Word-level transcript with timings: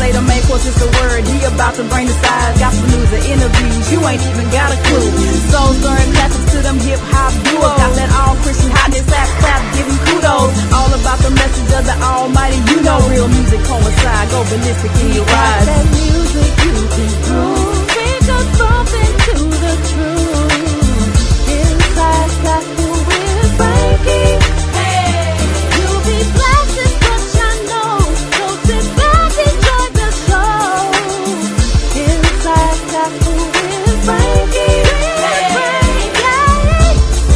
say 0.00 0.12
the 0.16 0.24
main 0.24 0.40
course 0.48 0.64
is 0.64 0.76
the 0.80 0.88
word. 0.96 1.28
He 1.28 1.44
about 1.44 1.76
to 1.76 1.84
bring 1.92 2.08
the 2.08 2.16
size, 2.24 2.56
gospel 2.56 2.88
news 2.88 3.12
and 3.12 3.24
interviews. 3.36 3.84
You 3.92 4.00
ain't 4.08 4.24
even 4.24 4.48
got 4.48 4.72
a 4.72 4.78
clue. 4.88 5.08
Soul 5.52 5.70
stirring 5.76 6.12
classics 6.16 6.48
to 6.56 6.58
them 6.64 6.78
hip 6.80 7.00
hop 7.12 7.32
duos. 7.44 7.76
Got 7.76 7.92
that 8.00 8.10
all 8.16 8.34
Christian 8.40 8.72
hotness, 8.72 9.04
clap 9.04 9.28
clap, 9.44 9.62
giving 9.76 10.00
kudos. 10.08 10.52
All 10.72 10.90
about 10.96 11.20
the 11.20 11.32
message 11.36 11.70
of 11.76 11.84
the 11.84 11.96
Almighty. 12.00 12.58
You 12.72 12.78
know 12.80 12.98
real 13.12 13.28
music 13.28 13.60
coincide. 13.68 14.26
Go 14.32 14.40
ballistic 14.48 14.92
in 15.04 15.10
your 15.20 15.28
eyes. 15.28 15.66
That 15.68 15.86
music 16.00 16.52
you 16.64 16.74
can 16.96 17.10
prove. 17.28 17.84
Think 17.92 18.24
of 18.32 18.44
something 18.56 19.12
to 19.28 19.34
the 19.52 19.74
truth. 19.92 20.09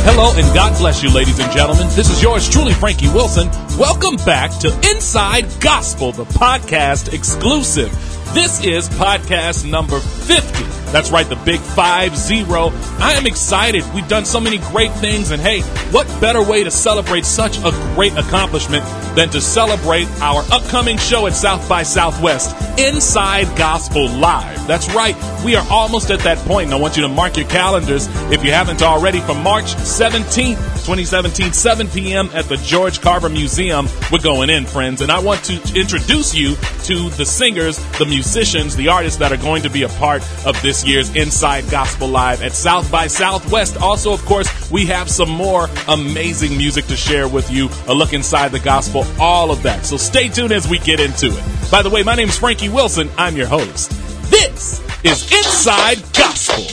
Hello 0.06 0.32
and 0.36 0.54
God 0.54 0.76
bless 0.78 1.02
you, 1.02 1.10
ladies 1.10 1.38
and 1.38 1.50
gentlemen. 1.50 1.88
This 1.96 2.10
is 2.10 2.22
yours 2.22 2.48
truly, 2.48 2.74
Frankie 2.74 3.08
Wilson. 3.08 3.48
Welcome 3.78 4.16
back 4.26 4.50
to 4.60 4.68
Inside 4.90 5.46
Gospel, 5.60 6.12
the 6.12 6.24
podcast 6.24 7.14
exclusive. 7.14 7.90
This 8.34 8.62
is 8.62 8.88
podcast 8.90 9.68
number 9.68 9.98
50. 10.00 10.73
That's 10.94 11.10
right, 11.10 11.28
the 11.28 11.34
big 11.34 11.58
five 11.58 12.16
zero. 12.16 12.70
I 13.00 13.14
am 13.14 13.26
excited. 13.26 13.82
We've 13.92 14.06
done 14.06 14.24
so 14.24 14.38
many 14.38 14.58
great 14.58 14.92
things, 14.92 15.32
and 15.32 15.42
hey, 15.42 15.62
what 15.90 16.06
better 16.20 16.40
way 16.40 16.62
to 16.62 16.70
celebrate 16.70 17.24
such 17.24 17.58
a 17.58 17.72
great 17.96 18.12
accomplishment 18.12 18.84
than 19.16 19.28
to 19.30 19.40
celebrate 19.40 20.06
our 20.20 20.44
upcoming 20.52 20.96
show 20.96 21.26
at 21.26 21.32
South 21.32 21.68
by 21.68 21.82
Southwest, 21.82 22.54
Inside 22.78 23.46
Gospel 23.58 24.08
Live. 24.08 24.68
That's 24.68 24.88
right, 24.94 25.16
we 25.44 25.56
are 25.56 25.66
almost 25.68 26.12
at 26.12 26.20
that 26.20 26.38
point, 26.46 26.66
and 26.66 26.74
I 26.74 26.78
want 26.78 26.96
you 26.96 27.02
to 27.02 27.08
mark 27.08 27.36
your 27.38 27.48
calendars 27.48 28.06
if 28.30 28.44
you 28.44 28.52
haven't 28.52 28.80
already 28.80 29.18
for 29.18 29.34
March 29.34 29.74
17th, 29.74 30.73
2017, 30.84 31.54
7 31.54 31.88
p.m. 31.88 32.28
at 32.34 32.44
the 32.44 32.58
George 32.58 33.00
Carver 33.00 33.30
Museum. 33.30 33.88
We're 34.12 34.18
going 34.18 34.50
in, 34.50 34.66
friends, 34.66 35.00
and 35.00 35.10
I 35.10 35.18
want 35.18 35.42
to 35.44 35.54
introduce 35.74 36.34
you 36.34 36.56
to 36.84 37.08
the 37.16 37.24
singers, 37.24 37.78
the 37.98 38.04
musicians, 38.04 38.76
the 38.76 38.88
artists 38.88 39.18
that 39.18 39.32
are 39.32 39.38
going 39.38 39.62
to 39.62 39.70
be 39.70 39.84
a 39.84 39.88
part 39.88 40.22
of 40.44 40.60
this 40.60 40.84
year's 40.84 41.14
Inside 41.16 41.70
Gospel 41.70 42.08
Live 42.08 42.42
at 42.42 42.52
South 42.52 42.92
by 42.92 43.06
Southwest. 43.06 43.78
Also, 43.78 44.12
of 44.12 44.22
course, 44.26 44.70
we 44.70 44.84
have 44.84 45.08
some 45.08 45.30
more 45.30 45.70
amazing 45.88 46.54
music 46.54 46.84
to 46.86 46.96
share 46.96 47.28
with 47.28 47.50
you, 47.50 47.70
a 47.88 47.94
look 47.94 48.12
inside 48.12 48.52
the 48.52 48.60
gospel, 48.60 49.06
all 49.18 49.50
of 49.50 49.62
that. 49.62 49.86
So 49.86 49.96
stay 49.96 50.28
tuned 50.28 50.52
as 50.52 50.68
we 50.68 50.78
get 50.80 51.00
into 51.00 51.28
it. 51.28 51.70
By 51.70 51.80
the 51.80 51.88
way, 51.88 52.02
my 52.02 52.14
name 52.14 52.28
is 52.28 52.36
Frankie 52.36 52.68
Wilson. 52.68 53.08
I'm 53.16 53.36
your 53.36 53.46
host. 53.46 53.90
This 54.30 54.83
is 55.04 55.30
Inside 55.30 56.02
Gospel. 56.14 56.64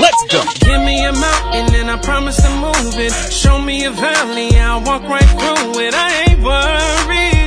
Let's 0.00 0.22
go. 0.30 0.42
Give 0.66 0.80
me 0.82 1.04
a 1.04 1.12
mountain 1.12 1.74
and 1.74 1.90
I 1.90 1.98
promise 2.02 2.36
to 2.42 2.50
move 2.56 2.98
it. 2.98 3.12
Show 3.32 3.60
me 3.60 3.84
a 3.84 3.90
valley, 3.90 4.50
I'll 4.58 4.82
walk 4.82 5.02
right 5.02 5.22
through 5.22 5.80
it. 5.80 5.94
I 5.94 6.24
ain't 6.28 6.42
worried. 6.42 7.37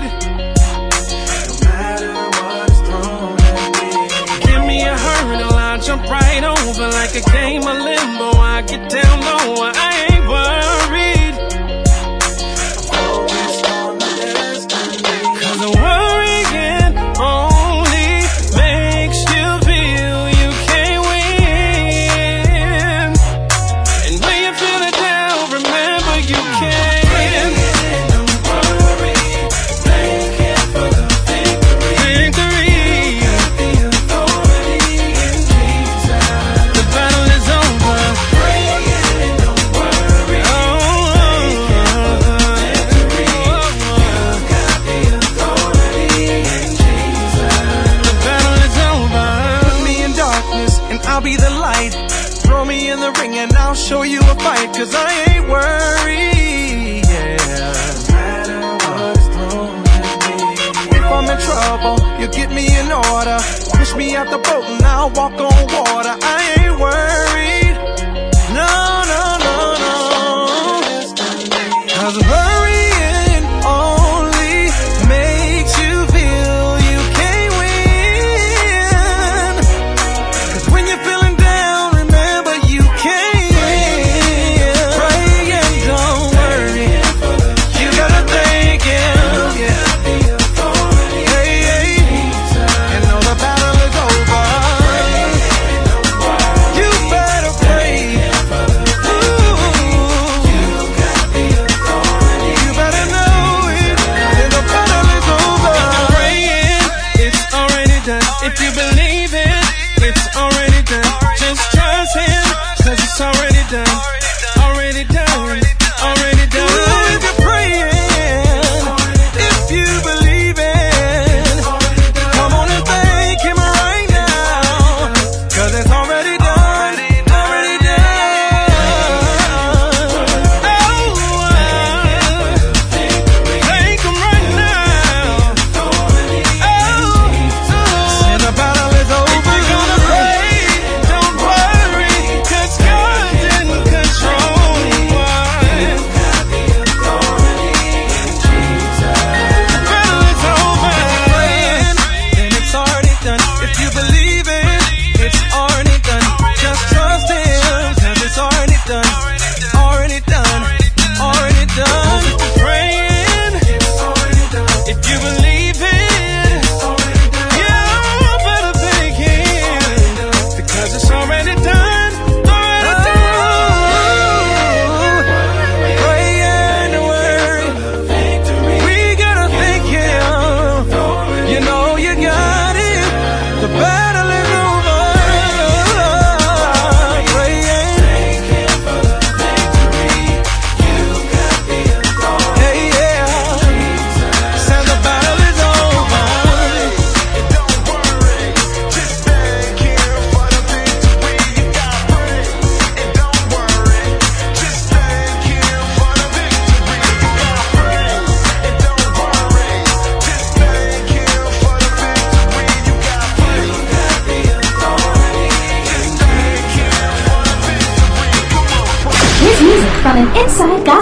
Out 64.22 64.30
the 64.30 64.38
boat 64.38 64.61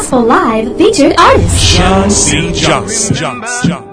Gospel 0.10 0.26
Live 0.26 0.76
featured 0.76 1.14
artist. 1.20 1.78
Johnson. 3.14 3.89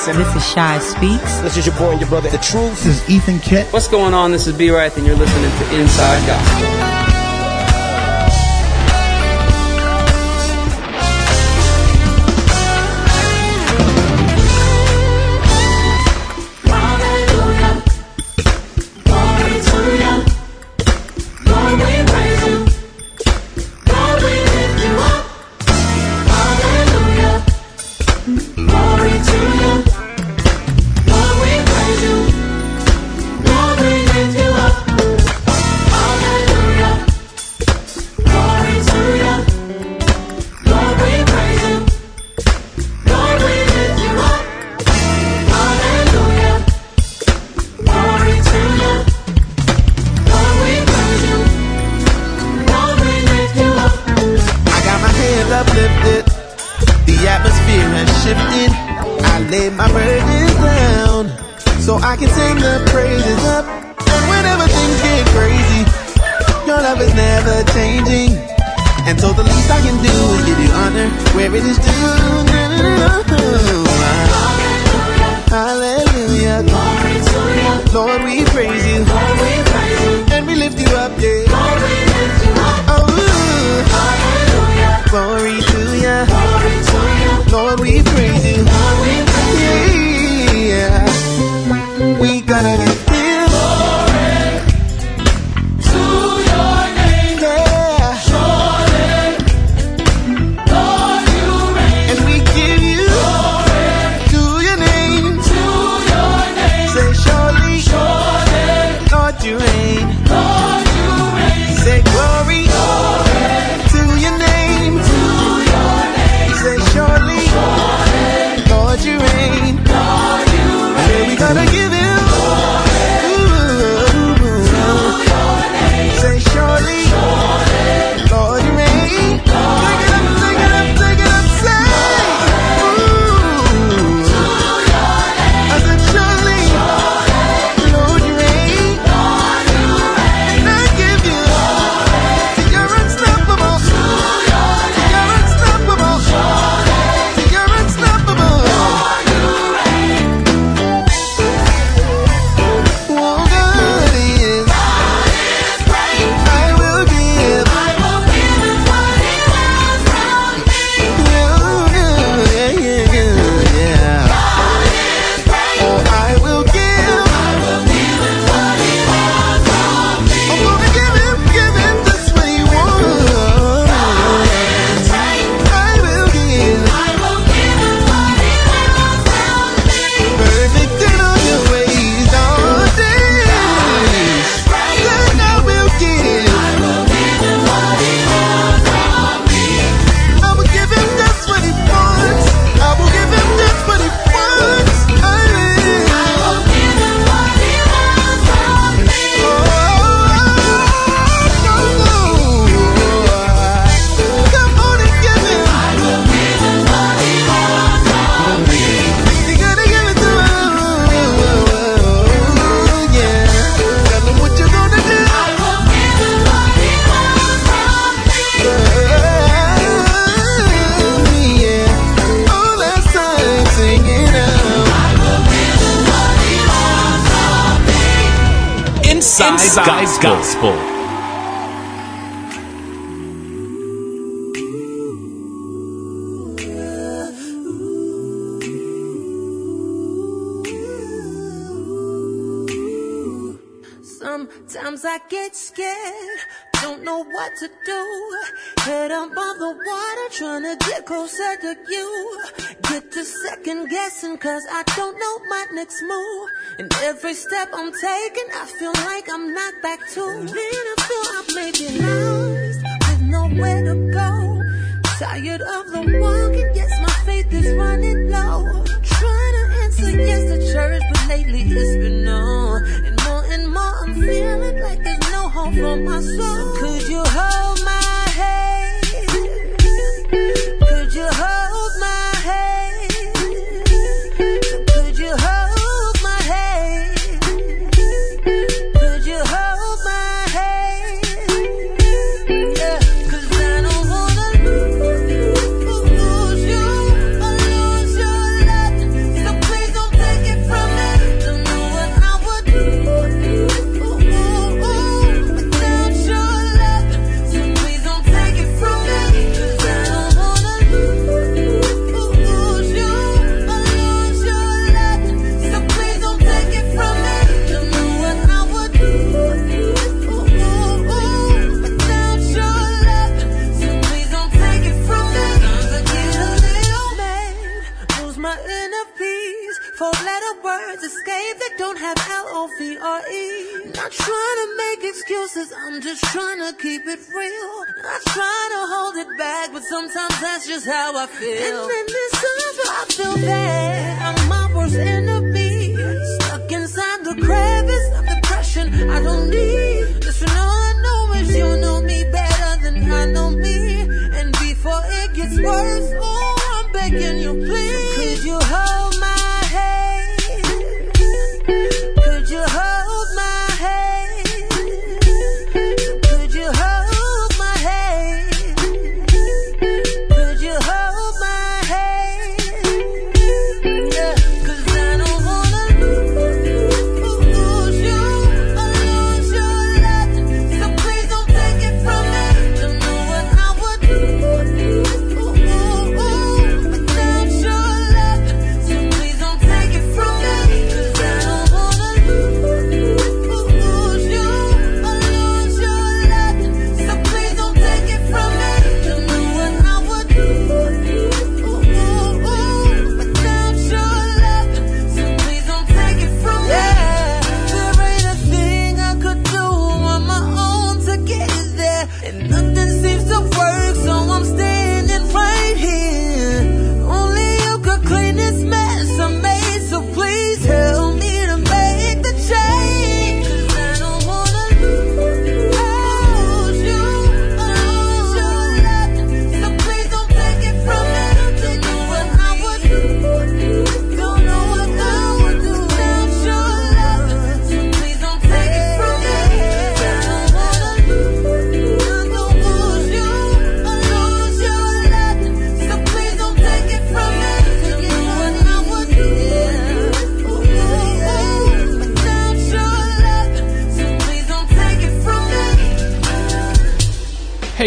Johnson. 0.00 0.22
This 0.22 0.34
is 0.34 0.52
Shy 0.52 0.78
Speaks. 0.78 1.40
This 1.40 1.56
is 1.58 1.66
your 1.66 1.76
boy 1.76 1.90
and 1.90 2.00
your 2.00 2.08
brother, 2.08 2.30
The 2.30 2.38
Truth. 2.38 2.84
This 2.84 3.02
is 3.02 3.10
Ethan 3.10 3.38
Kent. 3.40 3.70
What's 3.72 3.88
going 3.88 4.14
on? 4.14 4.32
This 4.32 4.46
is 4.46 4.56
B. 4.56 4.70
Wright, 4.70 4.94
and 4.96 5.06
you're 5.06 5.16
listening 5.16 5.50
to 5.50 5.80
Inside 5.80 6.26
Gospel. 6.26 6.89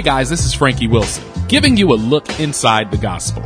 Guys, 0.04 0.30
this 0.30 0.44
is 0.44 0.54
Frankie 0.54 0.88
Wilson, 0.88 1.24
giving 1.48 1.78
you 1.78 1.94
a 1.94 1.96
look 1.96 2.40
inside 2.40 2.92
the 2.92 2.98
gospel. 2.98 3.42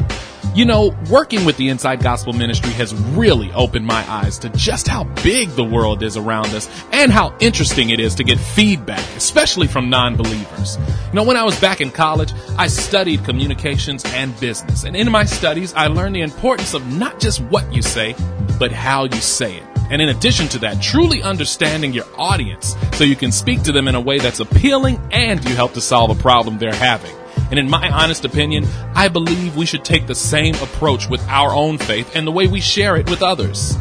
You 0.56 0.66
know, 0.66 0.96
working 1.08 1.46
with 1.46 1.56
the 1.58 1.70
Inside 1.70 2.02
Gospel 2.02 2.34
Ministry 2.34 2.72
has 2.72 2.96
really 2.96 3.54
opened 3.54 3.86
my 3.86 4.04
eyes 4.10 4.40
to 4.40 4.50
just 4.50 4.88
how 4.88 5.04
big 5.22 5.50
the 5.52 5.64
world 5.64 6.02
is 6.02 6.18
around 6.18 6.48
us 6.48 6.68
and 6.92 7.12
how 7.12 7.36
interesting 7.40 7.92
it 7.92 8.00
is 8.00 8.16
to 8.16 8.24
get 8.24 8.40
feedback, 8.40 9.06
especially 9.16 9.68
from 9.68 9.92
non-believers. 9.92 10.78
You 10.78 11.14
know, 11.14 11.24
when 11.24 11.38
I 11.38 11.44
was 11.44 11.60
back 11.60 11.80
in 11.80 11.92
college, 11.92 12.34
I 12.58 12.70
studied 12.70 13.24
communications 13.24 14.04
and 14.06 14.38
business. 14.40 14.84
And 14.84 14.96
in 14.96 15.12
my 15.12 15.26
studies, 15.26 15.76
I 15.76 15.88
learned 15.88 16.16
the 16.16 16.22
importance 16.22 16.74
of 16.74 16.92
not 16.92 17.20
just 17.20 17.40
what 17.40 17.72
you 17.72 17.84
say, 17.84 18.16
but 18.58 18.72
how 18.72 19.04
you 19.04 19.22
say 19.22 19.58
it. 19.58 19.77
And 19.90 20.02
in 20.02 20.10
addition 20.10 20.48
to 20.50 20.60
that, 20.60 20.82
truly 20.82 21.22
understanding 21.22 21.94
your 21.94 22.06
audience 22.18 22.76
so 22.94 23.04
you 23.04 23.16
can 23.16 23.32
speak 23.32 23.64
to 23.64 23.72
them 23.72 23.88
in 23.88 23.96
a 23.96 24.02
way 24.02 24.20
that's 24.20 24.40
appealing 24.40 25.00
and 25.12 25.44
you 25.48 25.56
help 25.56 25.74
to 25.74 25.82
solve 25.82 26.10
a 26.10 26.22
problem 26.22 26.58
they're 26.58 26.74
having. 26.74 27.16
And 27.50 27.60
in 27.60 27.70
my 27.70 27.90
honest 27.90 28.26
opinion, 28.26 28.66
I 28.94 29.08
believe 29.08 29.56
we 29.56 29.66
should 29.66 29.86
take 29.86 30.08
the 30.08 30.16
same 30.16 30.56
approach 30.56 31.10
with 31.10 31.26
our 31.28 31.54
own 31.54 31.78
faith 31.78 32.16
and 32.16 32.28
the 32.28 32.32
way 32.32 32.48
we 32.48 32.60
share 32.60 32.98
it 32.98 33.10
with 33.10 33.24
others. 33.24 33.78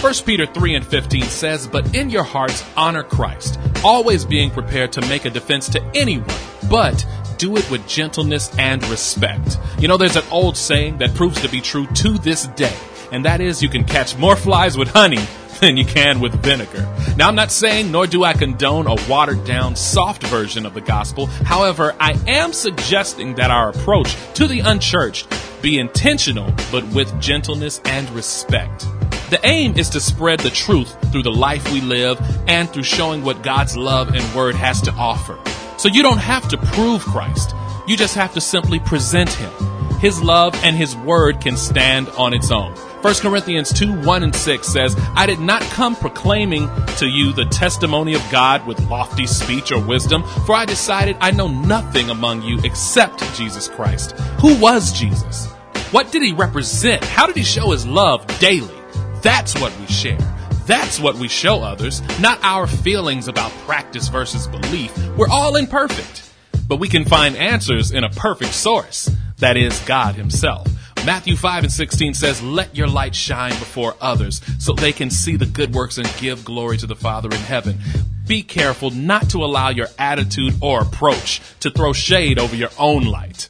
1 0.00 0.14
Peter 0.24 0.46
3 0.46 0.76
and 0.76 0.86
15 0.86 1.22
says, 1.22 1.66
But 1.66 1.94
in 1.94 2.08
your 2.08 2.22
hearts 2.22 2.64
honor 2.76 3.02
Christ, 3.02 3.58
always 3.82 4.24
being 4.24 4.50
prepared 4.50 4.92
to 4.92 5.00
make 5.02 5.24
a 5.24 5.30
defense 5.30 5.68
to 5.70 5.82
anyone, 5.94 6.28
but 6.70 7.04
do 7.36 7.56
it 7.56 7.68
with 7.70 7.86
gentleness 7.88 8.56
and 8.58 8.86
respect. 8.88 9.58
You 9.78 9.88
know, 9.88 9.96
there's 9.96 10.16
an 10.16 10.24
old 10.30 10.56
saying 10.56 10.98
that 10.98 11.14
proves 11.14 11.40
to 11.40 11.48
be 11.48 11.60
true 11.60 11.86
to 11.86 12.18
this 12.18 12.46
day, 12.48 12.76
and 13.12 13.24
that 13.24 13.40
is 13.40 13.62
you 13.62 13.68
can 13.68 13.84
catch 13.84 14.16
more 14.16 14.36
flies 14.36 14.76
with 14.76 14.88
honey 14.88 15.24
than 15.60 15.76
you 15.76 15.84
can 15.84 16.20
with 16.20 16.34
vinegar. 16.42 16.86
Now, 17.16 17.28
I'm 17.28 17.34
not 17.34 17.50
saying, 17.50 17.90
nor 17.90 18.06
do 18.06 18.24
I 18.24 18.32
condone 18.32 18.86
a 18.86 18.96
watered 19.08 19.44
down, 19.44 19.76
soft 19.76 20.26
version 20.26 20.66
of 20.66 20.74
the 20.74 20.80
gospel. 20.80 21.26
However, 21.26 21.94
I 21.98 22.16
am 22.26 22.52
suggesting 22.52 23.34
that 23.36 23.50
our 23.50 23.70
approach 23.70 24.16
to 24.34 24.46
the 24.46 24.60
unchurched 24.60 25.26
be 25.62 25.78
intentional, 25.78 26.52
but 26.70 26.86
with 26.88 27.20
gentleness 27.20 27.80
and 27.84 28.08
respect. 28.10 28.86
The 29.30 29.40
aim 29.44 29.76
is 29.76 29.90
to 29.90 30.00
spread 30.00 30.40
the 30.40 30.50
truth 30.50 30.96
through 31.12 31.24
the 31.24 31.30
life 31.30 31.70
we 31.72 31.80
live 31.80 32.18
and 32.46 32.70
through 32.70 32.84
showing 32.84 33.22
what 33.22 33.42
God's 33.42 33.76
love 33.76 34.14
and 34.14 34.34
word 34.34 34.54
has 34.54 34.80
to 34.82 34.92
offer. 34.92 35.38
So 35.76 35.88
you 35.88 36.02
don't 36.02 36.18
have 36.18 36.48
to 36.48 36.56
prove 36.56 37.02
Christ. 37.02 37.54
You 37.86 37.96
just 37.96 38.14
have 38.14 38.32
to 38.34 38.40
simply 38.40 38.78
present 38.80 39.30
him. 39.30 39.50
His 39.98 40.22
love 40.22 40.54
and 40.62 40.76
his 40.76 40.96
word 40.96 41.40
can 41.40 41.56
stand 41.56 42.08
on 42.10 42.32
its 42.32 42.50
own. 42.50 42.74
1 43.02 43.14
Corinthians 43.16 43.72
2 43.72 44.00
1 44.00 44.22
and 44.24 44.34
6 44.34 44.66
says, 44.66 44.96
I 45.14 45.24
did 45.26 45.38
not 45.38 45.62
come 45.62 45.94
proclaiming 45.94 46.68
to 46.96 47.06
you 47.06 47.32
the 47.32 47.44
testimony 47.44 48.14
of 48.14 48.24
God 48.28 48.66
with 48.66 48.80
lofty 48.90 49.24
speech 49.24 49.70
or 49.70 49.80
wisdom, 49.80 50.24
for 50.44 50.56
I 50.56 50.64
decided 50.64 51.16
I 51.20 51.30
know 51.30 51.46
nothing 51.46 52.10
among 52.10 52.42
you 52.42 52.58
except 52.64 53.22
Jesus 53.36 53.68
Christ. 53.68 54.18
Who 54.40 54.60
was 54.60 54.92
Jesus? 54.92 55.46
What 55.92 56.10
did 56.10 56.22
he 56.22 56.32
represent? 56.32 57.04
How 57.04 57.26
did 57.26 57.36
he 57.36 57.44
show 57.44 57.70
his 57.70 57.86
love 57.86 58.26
daily? 58.40 58.74
That's 59.22 59.54
what 59.60 59.78
we 59.78 59.86
share. 59.86 60.18
That's 60.66 60.98
what 60.98 61.14
we 61.14 61.28
show 61.28 61.62
others, 61.62 62.02
not 62.18 62.40
our 62.42 62.66
feelings 62.66 63.28
about 63.28 63.52
practice 63.64 64.08
versus 64.08 64.48
belief. 64.48 64.92
We're 65.16 65.30
all 65.30 65.54
imperfect, 65.54 66.30
but 66.66 66.80
we 66.80 66.88
can 66.88 67.04
find 67.04 67.36
answers 67.36 67.92
in 67.92 68.02
a 68.02 68.10
perfect 68.10 68.54
source. 68.54 69.08
That 69.38 69.56
is 69.56 69.78
God 69.86 70.16
himself. 70.16 70.66
Matthew 71.04 71.36
5 71.36 71.64
and 71.64 71.72
16 71.72 72.14
says, 72.14 72.42
Let 72.42 72.76
your 72.76 72.88
light 72.88 73.14
shine 73.14 73.52
before 73.52 73.94
others 74.00 74.40
so 74.58 74.72
they 74.72 74.92
can 74.92 75.10
see 75.10 75.36
the 75.36 75.46
good 75.46 75.74
works 75.74 75.96
and 75.98 76.12
give 76.18 76.44
glory 76.44 76.76
to 76.78 76.86
the 76.86 76.96
Father 76.96 77.28
in 77.28 77.40
heaven. 77.40 77.78
Be 78.26 78.42
careful 78.42 78.90
not 78.90 79.30
to 79.30 79.44
allow 79.44 79.70
your 79.70 79.88
attitude 79.98 80.54
or 80.60 80.82
approach 80.82 81.40
to 81.60 81.70
throw 81.70 81.92
shade 81.92 82.38
over 82.38 82.54
your 82.54 82.70
own 82.78 83.04
light. 83.04 83.48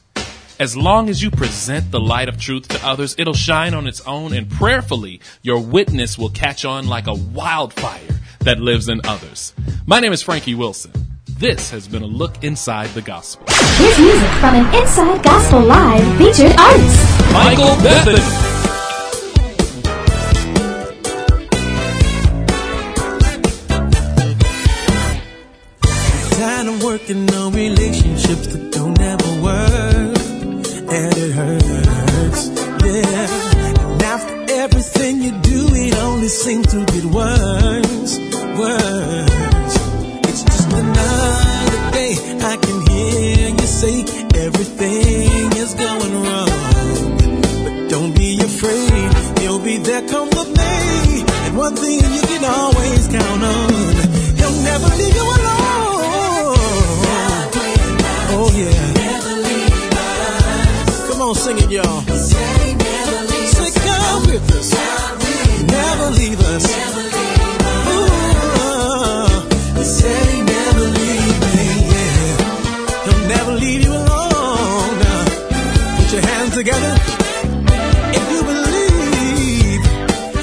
As 0.59 0.77
long 0.77 1.09
as 1.09 1.21
you 1.23 1.31
present 1.31 1.91
the 1.91 1.99
light 1.99 2.29
of 2.29 2.39
truth 2.39 2.67
to 2.69 2.85
others, 2.85 3.15
it'll 3.17 3.33
shine 3.33 3.73
on 3.73 3.87
its 3.87 4.01
own 4.01 4.33
and 4.33 4.49
prayerfully 4.49 5.21
your 5.41 5.59
witness 5.59 6.17
will 6.17 6.29
catch 6.29 6.65
on 6.65 6.87
like 6.87 7.07
a 7.07 7.13
wildfire 7.13 8.19
that 8.41 8.59
lives 8.59 8.87
in 8.89 9.01
others. 9.05 9.53
My 9.85 9.99
name 9.99 10.13
is 10.13 10.21
Frankie 10.21 10.55
Wilson. 10.55 10.91
This 11.25 11.71
has 11.71 11.87
been 11.87 12.03
a 12.03 12.07
look 12.07 12.43
inside 12.43 12.89
the 12.89 13.01
gospel. 13.01 13.45
Here's 13.77 13.97
music 13.99 14.29
from 14.41 14.55
an 14.55 14.75
Inside 14.75 15.23
Gospel 15.23 15.61
Live 15.61 16.17
featured 16.17 16.57
artist. 16.59 17.18
Michael 17.33 17.75
of 26.69 26.83
working 26.83 27.29
on 27.35 27.53
relationships 27.53 28.47
that 28.47 28.71
don't 28.71 28.99
ever 28.99 29.41
work, 29.41 30.17
and 30.97 31.17
it 31.17 31.31
hurts. 31.31 32.49
Yeah, 32.83 33.67
and 33.67 34.03
after 34.03 34.53
everything 34.53 35.21
you 35.21 35.31
do, 35.41 35.67
it 35.73 35.95
only 35.97 36.27
seems 36.27 36.67
to 36.67 36.85
get 36.85 37.05
worse, 37.05 38.19
worse. 38.57 39.28
Come 50.07 50.28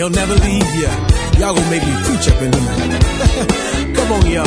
he'll 0.07 0.14
never 0.14 0.35
leave 0.35 0.75
you. 0.75 0.88
Y'all 1.40 1.55
gonna 1.55 1.71
make 1.71 1.83
me 1.83 1.95
preach 2.05 2.29
up 2.29 2.40
in 2.42 2.51
the 2.51 2.61
night. 2.61 3.97
Come 3.97 4.12
on, 4.12 4.31
y'all. 4.31 4.47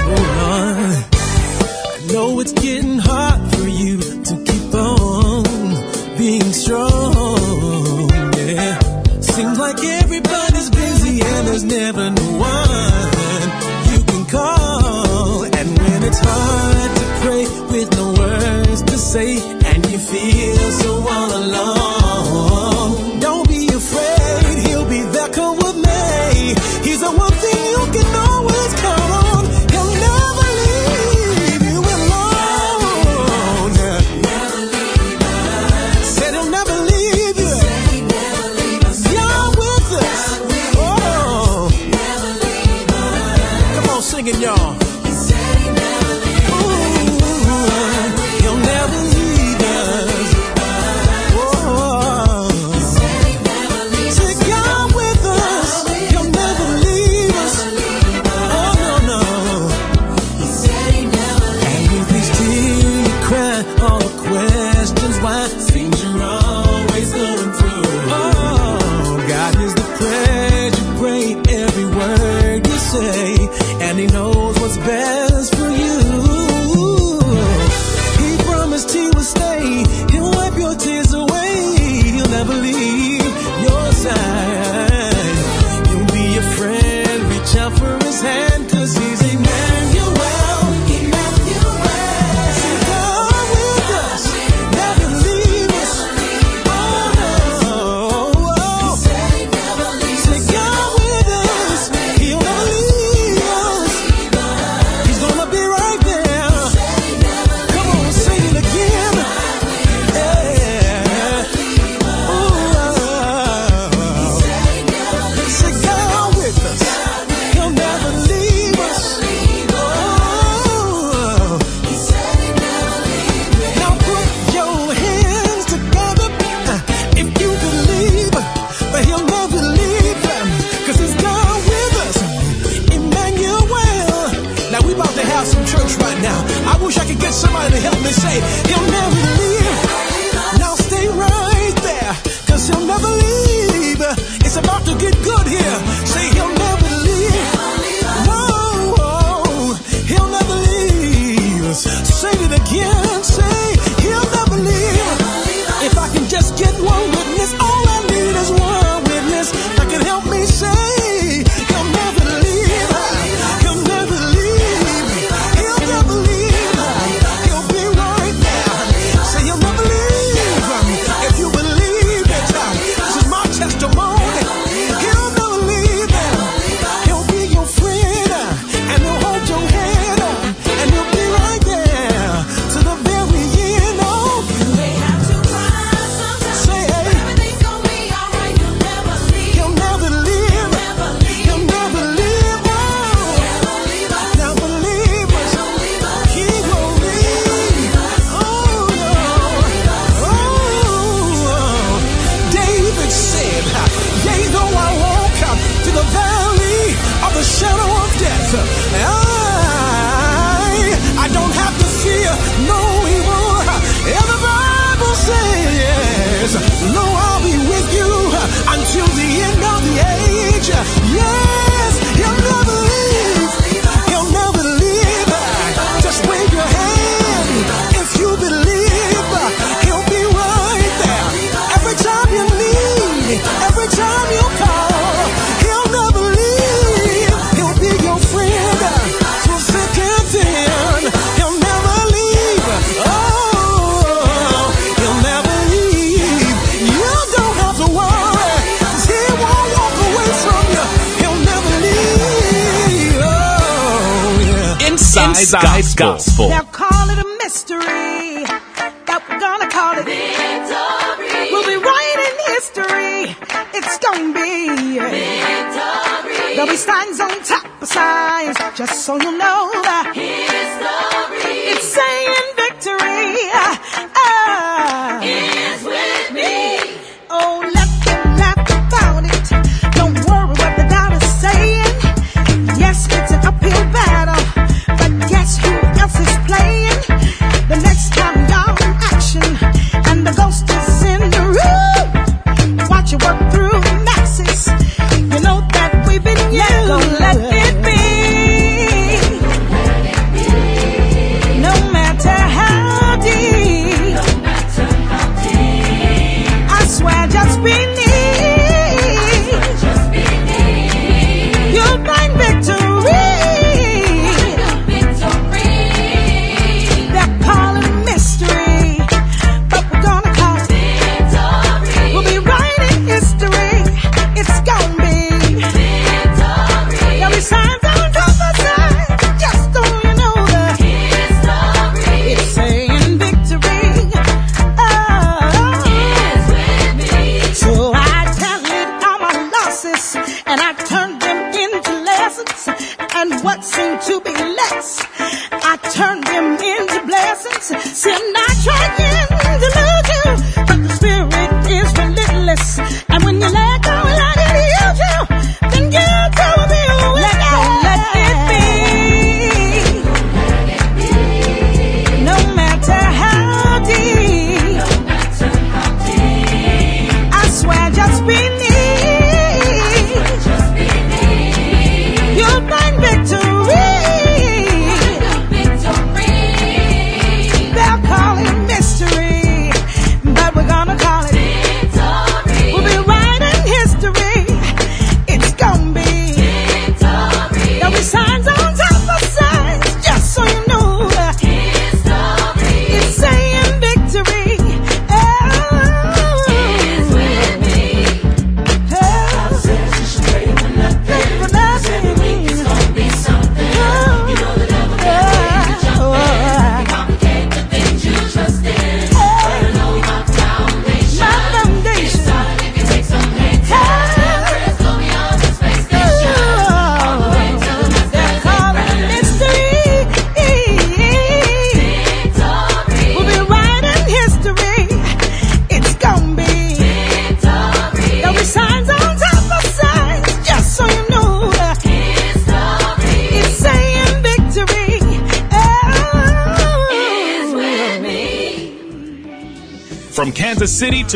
Oh, 0.00 0.22
Lord. 0.40 1.04
I 1.14 2.12
know 2.12 2.40
it's 2.40 2.52
getting 2.52 2.98
hard 2.98 3.13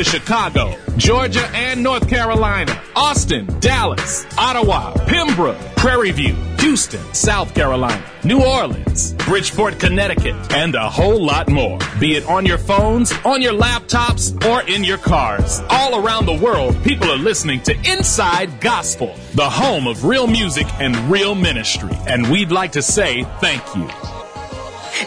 Chicago, 0.09 0.75
Georgia 0.97 1.47
and 1.55 1.83
North 1.83 2.09
Carolina, 2.09 2.81
Austin, 2.97 3.45
Dallas, 3.61 4.27
Ottawa, 4.39 4.95
Pembroke, 5.05 5.59
Prairie 5.77 6.13
View, 6.13 6.33
Houston, 6.61 7.03
South 7.13 7.55
Carolina, 7.55 8.03
New 8.25 8.43
Orleans, 8.43 9.13
Bridgeport, 9.13 9.79
Connecticut, 9.79 10.35
and 10.55 10.75
a 10.75 10.89
whole 10.89 11.23
lot 11.23 11.51
more. 11.51 11.79
Be 12.01 12.17
it 12.17 12.25
on 12.25 12.47
your 12.47 12.57
phones, 12.57 13.13
on 13.27 13.43
your 13.43 13.53
laptops, 13.53 14.33
or 14.47 14.67
in 14.67 14.83
your 14.83 14.97
cars. 14.97 15.61
All 15.69 16.03
around 16.03 16.25
the 16.25 16.39
world, 16.43 16.83
people 16.83 17.11
are 17.11 17.19
listening 17.19 17.61
to 17.65 17.75
Inside 17.91 18.63
Gospel, 18.63 19.15
the 19.35 19.49
home 19.49 19.87
of 19.87 20.07
real 20.07 20.27
music 20.27 20.67
and 20.81 20.97
real 21.11 21.35
ministry. 21.35 21.93
And 22.07 22.31
we'd 22.31 22.51
like 22.51 22.73
to 22.73 22.83
say 22.83 23.25
thank 23.41 23.63
you. 23.77 23.87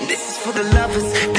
This 0.07 0.29
is 0.29 0.37
for 0.37 0.51
the 0.53 0.63
lovers 0.75 1.30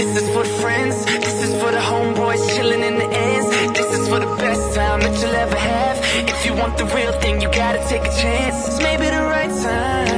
best 4.42 4.74
time 4.74 5.00
that 5.00 5.14
you'll 5.20 5.34
ever 5.44 5.56
have. 5.56 5.96
If 6.28 6.44
you 6.44 6.54
want 6.54 6.76
the 6.76 6.86
real 6.86 7.12
thing, 7.20 7.40
you 7.40 7.48
gotta 7.50 7.82
take 7.88 8.02
a 8.02 8.14
chance. 8.22 8.66
It's 8.68 8.80
maybe 8.82 9.06
the 9.06 9.22
right 9.34 9.54
time. 9.62 10.11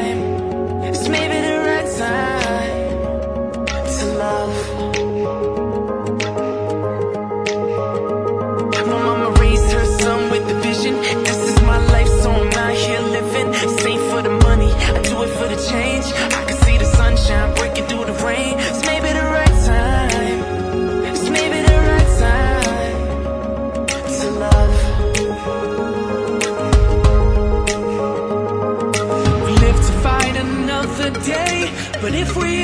But 32.04 32.14
if 32.14 32.36
we 32.36 32.63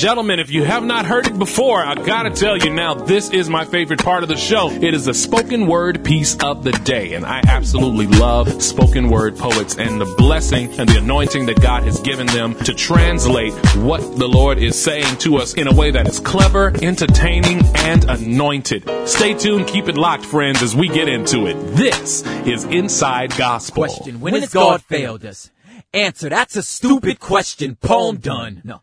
gentlemen, 0.00 0.40
if 0.40 0.50
you 0.50 0.64
have 0.64 0.82
not 0.82 1.04
heard 1.04 1.26
it 1.26 1.38
before, 1.38 1.84
I 1.84 1.94
gotta 1.94 2.30
tell 2.30 2.56
you 2.56 2.70
now, 2.70 2.94
this 2.94 3.28
is 3.28 3.50
my 3.50 3.66
favorite 3.66 4.02
part 4.02 4.22
of 4.22 4.30
the 4.30 4.36
show. 4.36 4.70
It 4.70 4.94
is 4.94 5.04
the 5.04 5.12
spoken 5.12 5.66
word 5.66 6.02
piece 6.02 6.42
of 6.42 6.64
the 6.64 6.72
day, 6.72 7.12
and 7.12 7.26
I 7.26 7.42
absolutely 7.46 8.06
love 8.06 8.62
spoken 8.62 9.10
word 9.10 9.36
poets 9.36 9.76
and 9.76 10.00
the 10.00 10.06
blessing 10.16 10.72
and 10.80 10.88
the 10.88 10.96
anointing 10.96 11.44
that 11.46 11.60
God 11.60 11.82
has 11.82 12.00
given 12.00 12.26
them 12.28 12.54
to 12.60 12.72
translate 12.72 13.52
what 13.76 14.00
the 14.18 14.26
Lord 14.26 14.56
is 14.56 14.82
saying 14.82 15.18
to 15.18 15.36
us 15.36 15.52
in 15.52 15.68
a 15.68 15.74
way 15.74 15.90
that 15.90 16.08
is 16.08 16.18
clever, 16.18 16.72
entertaining, 16.80 17.60
and 17.76 18.04
anointed. 18.08 18.90
Stay 19.06 19.34
tuned, 19.34 19.66
keep 19.66 19.86
it 19.86 19.98
locked, 19.98 20.24
friends, 20.24 20.62
as 20.62 20.74
we 20.74 20.88
get 20.88 21.08
into 21.08 21.46
it. 21.46 21.56
This 21.76 22.24
is 22.46 22.64
Inside 22.64 23.36
Gospel. 23.36 23.84
Question. 23.84 24.20
When, 24.20 24.32
has 24.32 24.50
God 24.50 24.82
failed 24.82 25.26
us? 25.26 25.50
Answer. 25.92 26.30
That's 26.30 26.56
a 26.56 26.62
stupid 26.62 27.20
question. 27.20 27.76
Poem 27.76 28.16
done. 28.16 28.62
No. 28.64 28.80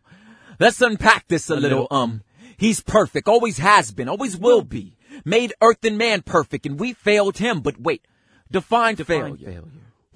Let's 0.58 0.80
unpack 0.80 1.28
this 1.28 1.50
a 1.50 1.56
little. 1.56 1.86
Um, 1.90 2.22
he's 2.56 2.80
perfect. 2.80 3.28
Always 3.28 3.58
has 3.58 3.92
been. 3.92 4.08
Always 4.08 4.36
will 4.36 4.62
be. 4.62 4.96
Made 5.24 5.52
earth 5.60 5.84
and 5.84 5.98
man 5.98 6.22
perfect 6.22 6.66
and 6.66 6.78
we 6.78 6.92
failed 6.92 7.38
him. 7.38 7.60
But 7.60 7.80
wait. 7.80 8.04
Define, 8.50 8.96
failure. 8.96 9.62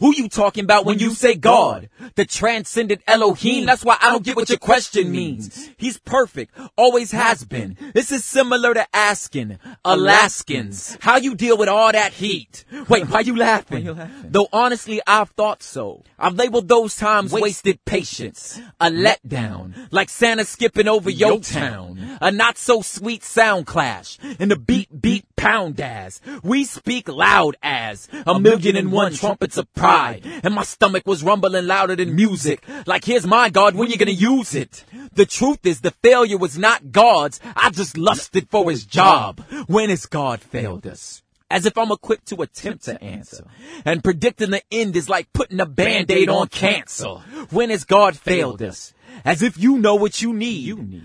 Who 0.03 0.13
you 0.17 0.29
talking 0.29 0.65
about 0.65 0.85
when 0.85 0.99
you 0.99 1.11
say 1.11 1.37
God? 1.37 1.89
The 2.17 2.25
transcendent 2.25 3.03
Elohim. 3.07 3.67
That's 3.67 3.85
why 3.85 3.97
I 4.01 4.11
don't 4.11 4.25
get 4.25 4.35
what 4.35 4.49
your 4.49 4.59
question 4.59 5.13
means. 5.13 5.71
He's 5.77 5.97
perfect. 5.97 6.59
Always 6.77 7.13
has 7.13 7.45
been. 7.45 7.77
This 7.95 8.11
is 8.11 8.25
similar 8.25 8.75
to 8.75 8.85
asking 8.93 9.61
Alaskans 9.85 10.99
how 11.01 11.19
you 11.19 11.37
deal 11.37 11.57
with 11.57 11.69
all 11.69 11.93
that 11.93 12.15
heat. 12.15 12.65
Wait, 12.89 13.09
why 13.09 13.21
you 13.21 13.37
laughing? 13.37 13.97
Though 14.25 14.49
honestly, 14.53 15.01
I've 15.07 15.31
thought 15.31 15.63
so. 15.63 16.03
I've 16.19 16.35
labeled 16.35 16.67
those 16.67 16.97
times 16.97 17.33
wasted 17.33 17.85
patience. 17.85 18.61
A 18.81 18.91
letdown. 18.91 19.87
Like 19.93 20.09
Santa 20.09 20.45
skipping 20.45 20.89
over 20.89 21.11
your 21.11 21.39
town. 21.39 22.12
A 22.23 22.31
not 22.31 22.57
so 22.57 22.81
sweet 22.83 23.25
sound 23.25 23.67
clash. 23.67 24.17
And 24.39 24.51
the 24.51 24.57
beat 24.57 25.03
beat 25.03 25.27
pound 25.35 25.81
as. 25.81 26.21
We 26.45 26.65
speak 26.65 27.09
loud 27.09 27.57
as. 27.63 28.09
A 28.27 28.39
million 28.39 28.77
and 28.77 28.93
one 28.93 29.13
trumpets 29.13 29.57
of 29.57 29.73
pride. 29.75 30.25
And 30.45 30.55
my 30.55 30.63
stomach 30.63 31.05
was 31.05 31.25
rumbling 31.25 31.67
louder 31.67 31.97
than 31.97 32.15
music. 32.15 32.65
Like 32.87 33.05
here's 33.05 33.27
my 33.27 33.51
God, 33.51 33.75
when 33.75 33.91
you 33.91 33.99
gonna 33.99 34.13
use 34.13 34.55
it? 34.55 34.85
The 35.15 35.27
truth 35.27 35.67
is 35.67 35.81
the 35.81 35.91
failure 35.91 36.39
was 36.39 36.57
not 36.57 36.93
God's. 36.93 37.41
I 37.57 37.71
just 37.71 37.99
lusted 37.99 38.49
for 38.49 38.71
his 38.71 38.87
job. 38.87 39.41
When 39.67 39.91
has 39.91 40.07
God 40.07 40.41
failed 40.41 40.87
us? 40.87 41.23
As 41.51 41.67
if 41.67 41.77
I'm 41.77 41.91
equipped 41.91 42.29
to 42.29 42.41
attempt 42.41 42.85
to 42.85 43.03
answer. 43.03 43.45
And 43.85 44.03
predicting 44.03 44.53
the 44.53 44.63
end 44.71 44.97
is 44.97 45.11
like 45.11 45.33
putting 45.33 45.61
a 45.61 45.67
band-aid 45.67 46.31
on 46.31 46.47
cancer. 46.49 47.17
When 47.51 47.69
has 47.71 47.85
God 47.85 48.17
failed 48.17 48.63
us? 48.63 48.95
As 49.25 49.43
if 49.43 49.59
you 49.59 49.77
know 49.79 49.97
what 49.97 50.23
you 50.23 50.33
need. 50.33 50.65
You 50.65 50.77
need. 50.77 51.03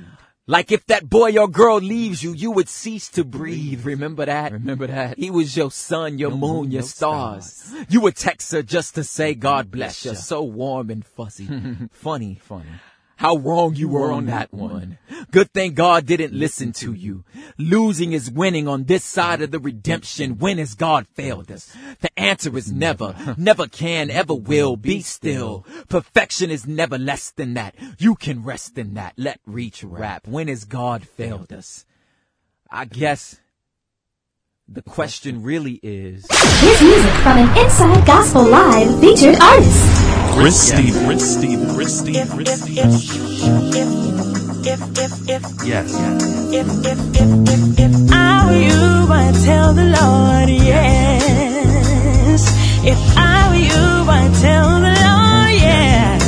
Like 0.50 0.72
if 0.72 0.86
that 0.86 1.10
boy 1.10 1.38
or 1.38 1.50
girl 1.50 1.78
leaves 1.78 2.24
you, 2.24 2.32
you 2.32 2.52
would 2.52 2.70
cease 2.70 3.10
to 3.10 3.26
breathe. 3.26 3.86
Remember 3.86 4.26
that? 4.26 4.54
Remember 4.54 4.88
that? 4.88 5.18
He 5.18 5.30
was 5.30 5.58
your 5.58 5.72
sun, 5.72 6.20
your 6.20 6.32
moon, 6.32 6.72
your 6.72 6.84
stars. 6.84 7.74
You 7.90 8.00
would 8.02 8.16
text 8.16 8.54
her 8.54 8.64
just 8.64 8.96
to 8.96 9.04
say 9.04 9.34
mm-hmm. 9.34 9.42
God 9.42 9.72
bless 9.72 10.06
you. 10.06 10.16
So 10.16 10.44
warm 10.44 10.90
and 10.90 11.06
fuzzy. 11.06 11.50
funny, 11.92 12.40
funny. 12.42 12.70
How 13.18 13.36
wrong 13.38 13.76
you 13.76 13.90
were 13.90 14.12
on 14.12 14.28
that 14.28 14.54
one. 14.54 15.00
Good 15.32 15.52
thing 15.52 15.74
God 15.74 16.06
didn't 16.06 16.34
listen 16.34 16.72
to 16.74 16.94
you. 16.94 17.24
Losing 17.58 18.14
is 18.14 18.30
winning 18.30 18.68
on 18.68 18.84
this 18.84 19.04
side 19.04 19.42
of 19.42 19.50
the 19.50 19.60
redemption. 19.60 20.38
When 20.38 20.60
has 20.60 20.76
God 20.76 21.08
failed 21.08 21.52
us? 21.52 21.76
The 22.02 22.18
answer 22.18 22.56
is 22.56 22.72
never, 22.72 23.16
never 23.36 23.68
can, 23.68 24.12
ever 24.12 24.36
will. 24.36 24.76
Be 24.78 25.02
still. 25.02 25.66
Perfection 25.90 26.52
is 26.52 26.68
never 26.68 27.00
less 27.00 27.32
than 27.32 27.56
that. 27.56 27.74
You 27.98 28.14
can 28.14 28.44
rest 28.44 28.78
in 28.78 28.94
that. 28.94 29.14
Let 29.18 29.40
reach 29.48 29.84
rap. 29.84 30.28
When 30.28 30.48
has 30.48 30.64
God 30.64 31.08
failed 31.08 31.52
us? 31.52 31.86
I 32.70 32.86
guess 32.86 33.40
the 34.68 34.84
question 34.84 35.42
really 35.42 35.80
is. 35.82 36.28
Here's 36.60 36.82
music 36.82 37.14
from 37.24 37.38
an 37.40 37.58
Inside 37.58 38.06
Gospel 38.06 38.48
Live 38.48 39.00
featured 39.00 39.42
artist. 39.42 39.97
Chris 40.38 40.58
Steve, 40.70 40.96
Chris 41.06 41.34
Steve, 41.34 41.60
Chris 41.74 42.00
Steve, 42.00 42.16
if, 42.16 42.30
if, 44.98 45.12
if, 45.30 45.44
Yes. 45.66 45.94
if, 46.54 46.68
if, 46.86 47.00
if, 47.16 47.30
if, 47.50 47.80
if 47.80 48.12
I 48.12 48.46
were 48.46 48.58
you, 48.58 49.08
I'd 49.12 49.34
tell 49.44 49.74
the 49.74 49.86
Lord 49.86 50.50
yes. 50.50 52.44
If 52.86 52.98
I 53.18 53.48
were 53.50 53.56
you, 53.56 54.06
I'd 54.10 54.34
tell 54.42 54.80
the 54.80 54.94
Lord 55.08 55.54
yes. 55.68 56.24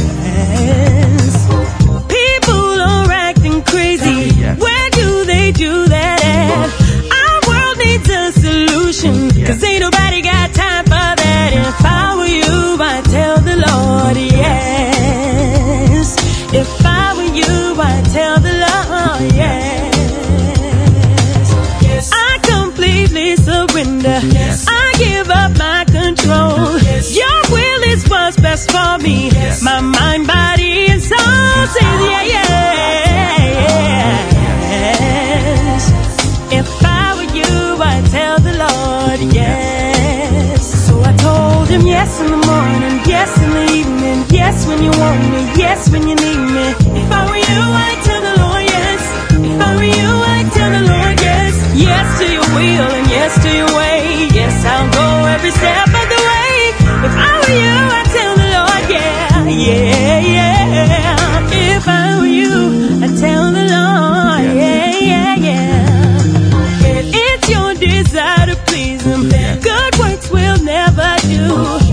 People 2.07 2.81
are 2.81 3.11
acting 3.11 3.61
crazy. 3.63 4.31
Where 4.55 4.89
do 4.91 5.25
they 5.25 5.51
do 5.51 5.87
that 5.87 6.23
at? 6.23 6.69
Our 7.21 7.41
world 7.47 7.77
needs 7.77 8.09
a 8.09 8.31
solution. 8.31 9.29
Cause 9.45 9.63
ain't 9.63 9.81
nobody 9.81 10.21
got 10.21 10.51
time 10.53 10.85
for 10.85 11.15
that. 11.23 11.53
If 11.53 11.85
I 11.85 12.15
were 12.17 12.27
you, 12.27 12.77
I'd 12.81 13.03
you, 17.39 17.75
I'd 17.89 18.05
tell 18.17 18.37
the 18.39 18.53
Lord 18.65 19.21
yes. 19.35 19.95
I 22.13 22.37
completely 22.53 23.35
surrender. 23.35 24.19
I 24.67 24.93
give 24.97 25.29
up 25.29 25.51
my 25.57 25.85
control. 25.85 26.79
Your 27.21 27.39
will 27.53 27.83
is 27.93 28.07
what's 28.09 28.37
best 28.39 28.71
for 28.71 28.97
me. 29.05 29.29
My 29.63 29.79
mind, 29.81 30.27
body, 30.27 30.87
and 30.91 31.01
soul 31.01 31.67
says 31.75 31.99
yeah, 32.11 32.23
yes. 34.99 35.83
If 36.51 36.67
I 36.83 37.15
were 37.17 37.31
you, 37.39 37.53
I'd 37.91 38.05
tell 38.17 38.37
the 38.39 38.53
Lord 38.65 39.19
yes. 39.33 40.61
So 40.87 40.93
I 41.01 41.13
told 41.17 41.67
him 41.69 41.85
yes 41.87 42.19
in 42.21 42.27
the 42.31 42.37
morning, 42.51 42.95
yes 43.13 43.31
in 43.43 43.49
the 43.51 43.65
evening, 43.79 44.08
yes 44.49 44.65
when 44.67 44.81
you 44.83 44.89
want 44.97 45.19
me, 45.31 45.41
yes 45.61 45.89
when 45.91 46.01
you 46.09 46.15
need 46.15 46.41
me. 46.57 46.65
If 47.01 47.11
I 47.11 47.21
were 47.29 47.43
you, 47.49 47.61
I'd 47.85 47.99
tell 48.07 48.21
the 48.27 48.33
Lord 48.41 48.65
yes. 48.75 49.01
If 49.45 49.61
I 49.61 49.69
were 49.77 49.91
you, 49.99 50.09
I'd 50.33 50.49
tell 50.57 50.71
the 50.77 50.83
Lord 50.89 51.15
yes. 51.21 51.53
Yes 51.77 52.07
to 52.19 52.25
your 52.35 52.47
will 52.57 52.89
and 52.97 53.07
yes 53.13 53.31
to 53.43 53.49
your 53.59 53.71
way. 53.77 53.99
Yes, 54.33 54.55
I'll 54.65 54.89
go 54.99 55.05
every 55.35 55.51
step 55.51 55.87
of 56.01 56.05
the 56.13 56.21
way. 56.29 56.53
If 57.07 57.13
I 57.29 57.31
were 57.41 57.57
you, 57.65 57.77
I'd 57.99 58.09
tell 58.17 58.33
the 58.41 58.49
Lord 58.57 58.83
yeah, 58.89 59.45
yeah, 59.67 60.19
yeah. 60.35 61.75
If 61.77 61.87
I 61.87 62.17
were 62.19 62.25
you, 62.41 62.55
I'd 63.05 63.15
tell 63.21 63.45
the 63.53 63.65
Lord 63.75 64.45
yeah, 64.57 64.97
yeah, 65.11 65.35
yeah. 65.47 67.21
It's 67.21 67.49
your 67.53 67.73
desire 67.75 68.47
to 68.47 68.55
please 68.65 69.03
Him. 69.05 69.29
Good 69.29 69.93
works 69.99 70.29
will 70.31 70.57
never 70.63 71.09
do. 71.33 71.88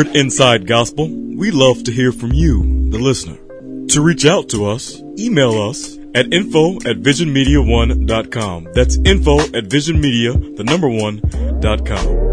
Here 0.00 0.08
at 0.08 0.16
Inside 0.16 0.66
Gospel, 0.66 1.10
we 1.10 1.50
love 1.50 1.84
to 1.84 1.92
hear 1.92 2.10
from 2.10 2.32
you, 2.32 2.88
the 2.88 2.98
listener. 2.98 3.36
To 3.88 4.00
reach 4.00 4.24
out 4.24 4.48
to 4.48 4.64
us, 4.64 4.98
email 5.18 5.60
us 5.60 5.98
at 6.14 6.32
info 6.32 6.76
at 6.76 7.02
visionmedia1.com. 7.02 8.68
That's 8.72 8.96
info 9.04 9.40
at 9.40 9.68
visionmedia, 9.68 10.56
the 10.56 10.64
number 10.64 10.88
one, 10.88 11.20
dot 11.60 11.84
com. 11.84 12.29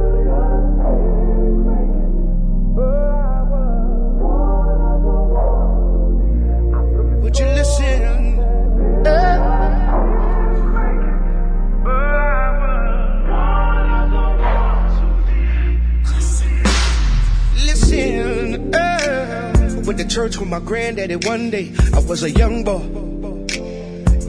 With 20.35 20.49
my 20.49 20.59
granddaddy 20.59 21.15
one 21.15 21.49
day. 21.49 21.71
I 21.93 21.99
was 21.99 22.21
a 22.23 22.29
young 22.29 22.63
boy. 22.65 22.81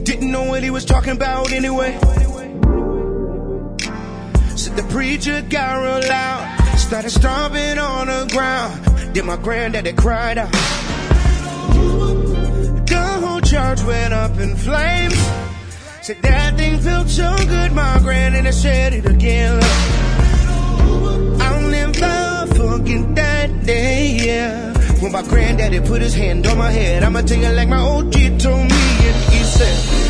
Didn't 0.03 0.31
know 0.31 0.43
what 0.43 0.63
he 0.63 0.69
was 0.69 0.85
talking 0.85 1.11
about 1.11 1.51
anyway. 1.51 1.91
Said 4.55 4.77
the 4.77 4.85
preacher 4.89 5.41
got 5.49 5.81
real 5.81 6.09
loud, 6.09 6.77
started 6.77 7.09
stomping 7.09 7.77
on 7.77 8.07
the 8.07 8.29
ground. 8.31 8.85
Then 9.13 9.25
my 9.25 9.35
granddaddy 9.35 9.91
cried 9.93 10.37
out. 10.37 10.51
The 12.87 13.19
whole 13.21 13.41
church 13.41 13.83
went 13.83 14.13
up 14.13 14.39
in 14.39 14.55
flames. 14.55 15.19
Said 16.01 16.21
that 16.21 16.55
thing 16.55 16.79
felt 16.79 17.09
so 17.09 17.35
good, 17.45 17.73
my 17.73 17.99
granddaddy 17.99 18.53
said 18.53 18.93
it 18.93 19.05
again. 19.05 19.59
I'll 21.41 21.69
never 21.69 22.47
forget 22.55 23.15
that 23.15 23.65
day, 23.65 24.17
yeah. 24.25 24.68
When 25.01 25.13
my 25.13 25.21
granddaddy 25.21 25.79
put 25.79 26.01
his 26.01 26.13
hand 26.13 26.45
on 26.45 26.57
my 26.57 26.71
head, 26.71 27.03
I'ma 27.03 27.21
tell 27.21 27.39
you 27.39 27.49
like 27.49 27.69
my 27.69 27.79
OG 27.79 28.11
told 28.37 28.67
me, 28.69 28.83
and 29.07 29.33
he 29.33 29.43
said, 29.45 30.08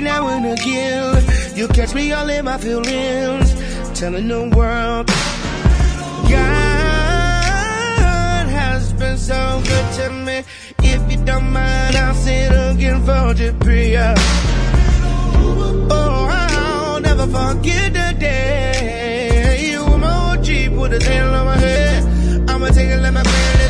now 0.00 0.28
and 0.28 0.46
again, 0.46 1.24
you 1.56 1.68
catch 1.68 1.94
me 1.94 2.12
all 2.12 2.28
in 2.28 2.44
my 2.44 2.58
feelings, 2.58 3.54
telling 3.98 4.28
the 4.28 4.48
world, 4.56 5.06
God 6.28 6.36
has 8.48 8.92
been 8.92 9.16
so 9.16 9.60
good 9.64 9.92
to 9.94 10.10
me. 10.10 10.44
If 10.82 11.10
you 11.10 11.18
don't 11.24 11.50
mind, 11.52 11.96
I'll 11.96 12.14
sing 12.14 12.52
again 12.52 13.00
for 13.00 13.34
the 13.34 13.52
prayer. 13.60 14.14
Oh, 15.90 16.28
I'll 16.30 17.00
never 17.00 17.26
forget 17.26 17.92
the 17.92 18.14
day 18.18 19.70
you 19.70 19.84
were 19.84 19.98
my 19.98 20.34
OG, 20.36 20.46
put 20.76 20.92
a 20.92 21.04
hand 21.04 21.34
on 21.34 21.46
my 21.46 21.56
head. 21.56 22.04
I'ma 22.48 22.68
take 22.68 22.88
it 22.88 23.00
like 23.00 23.12
my 23.14 23.22
granddaddy 23.22 23.67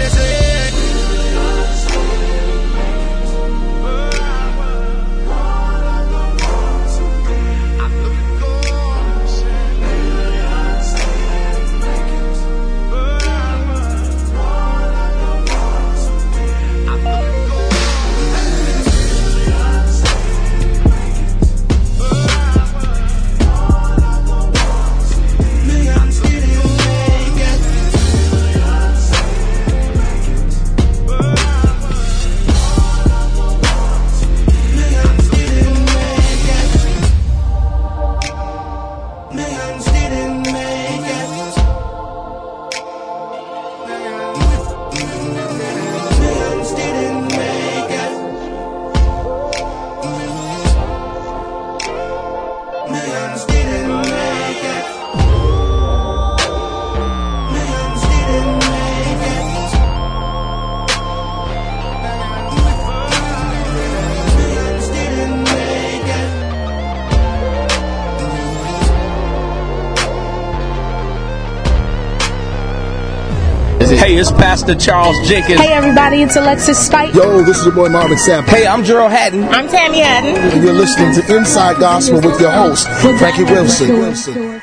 Pastor 74.38 74.74
Charles 74.76 75.28
Jenkins. 75.28 75.60
Hey 75.60 75.72
everybody, 75.72 76.22
it's 76.22 76.36
Alexis 76.36 76.88
Spight. 76.88 77.12
Yo, 77.12 77.42
this 77.42 77.58
is 77.58 77.66
your 77.66 77.74
boy 77.74 77.88
Marvin 77.88 78.16
Sapp. 78.16 78.44
Hey, 78.44 78.66
I'm 78.66 78.84
Gerald 78.84 79.10
Hatton. 79.10 79.44
I'm 79.48 79.68
Tammy 79.68 79.98
Hatton. 79.98 80.36
And 80.36 80.62
you're 80.64 80.72
listening 80.72 81.12
to 81.14 81.36
Inside 81.36 81.78
Gospel 81.78 82.20
with 82.20 82.40
your 82.40 82.52
host, 82.52 82.88
Frankie 83.18 83.44
Wilson. 83.44 84.62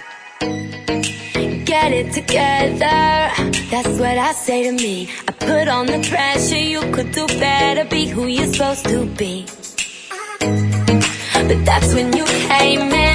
Get 1.65 1.91
it 1.91 2.13
together, 2.13 3.30
that's 3.69 3.99
what 3.99 4.17
I 4.17 4.32
say 4.32 4.63
to 4.63 4.71
me. 4.71 5.09
I 5.28 5.32
put 5.34 5.67
on 5.67 5.88
the 5.88 5.99
pressure, 6.09 6.57
you 6.57 6.80
could 6.91 7.11
do 7.11 7.28
better, 7.28 7.84
be 7.86 8.07
who 8.07 8.28
you're 8.28 8.47
supposed 8.51 8.86
to 8.86 9.05
be. 9.05 9.45
But 10.39 11.65
that's 11.65 11.93
when 11.93 12.15
you 12.15 12.26
came 12.26 12.82
in, 12.82 13.14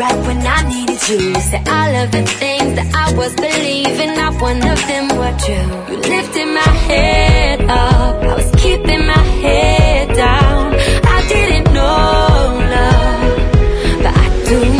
right 0.00 0.20
when 0.26 0.40
I 0.46 0.60
needed 0.74 1.00
you. 1.10 1.34
Said 1.48 1.68
all 1.68 1.92
of 2.02 2.10
the 2.10 2.24
things 2.40 2.72
that 2.78 2.88
I 3.04 3.06
was 3.20 3.32
believing, 3.34 4.12
not 4.16 4.34
one 4.40 4.62
of 4.72 4.78
them 4.90 5.06
were 5.20 5.36
true. 5.44 5.70
You 5.90 5.96
lifted 6.14 6.48
my 6.60 6.72
head 6.88 7.60
up, 7.68 8.16
I 8.30 8.34
was 8.40 8.50
keeping 8.62 9.04
my 9.14 9.24
head 9.44 10.08
down. 10.16 10.74
I 11.16 11.18
didn't 11.32 11.66
know 11.74 12.40
love, 12.76 13.36
but 14.04 14.14
I 14.24 14.26
do 14.48 14.79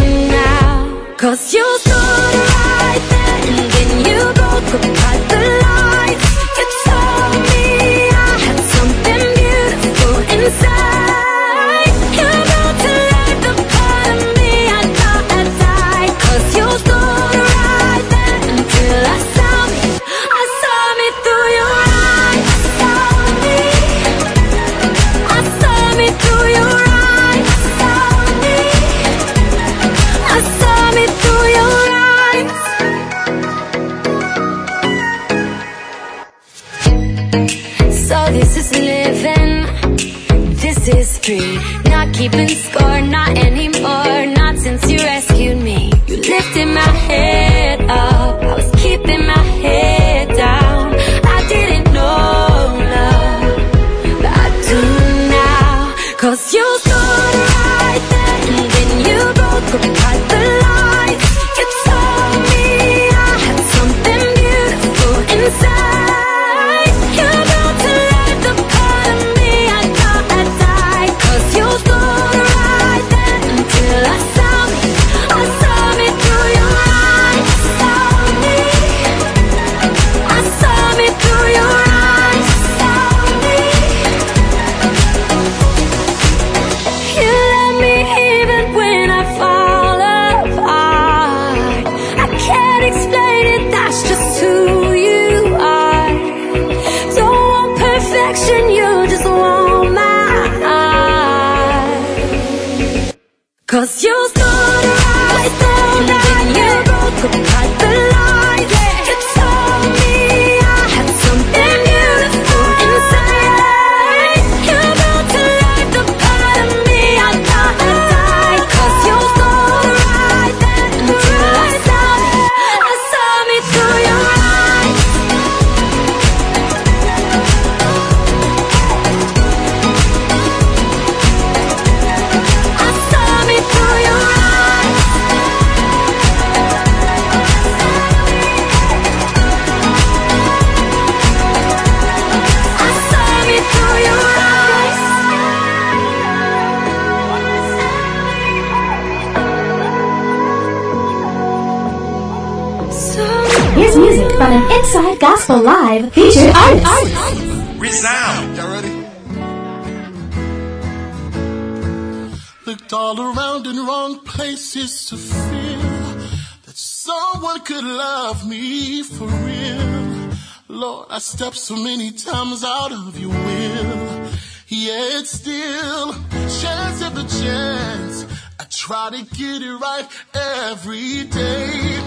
Yet 175.21 175.29
still, 175.29 176.15
chance 176.33 177.03
after 177.03 177.29
chance, 177.43 178.25
I 178.59 178.65
try 178.71 179.11
to 179.11 179.23
get 179.37 179.61
it 179.61 179.77
right 179.77 180.09
every 180.33 181.25
day. 181.25 182.01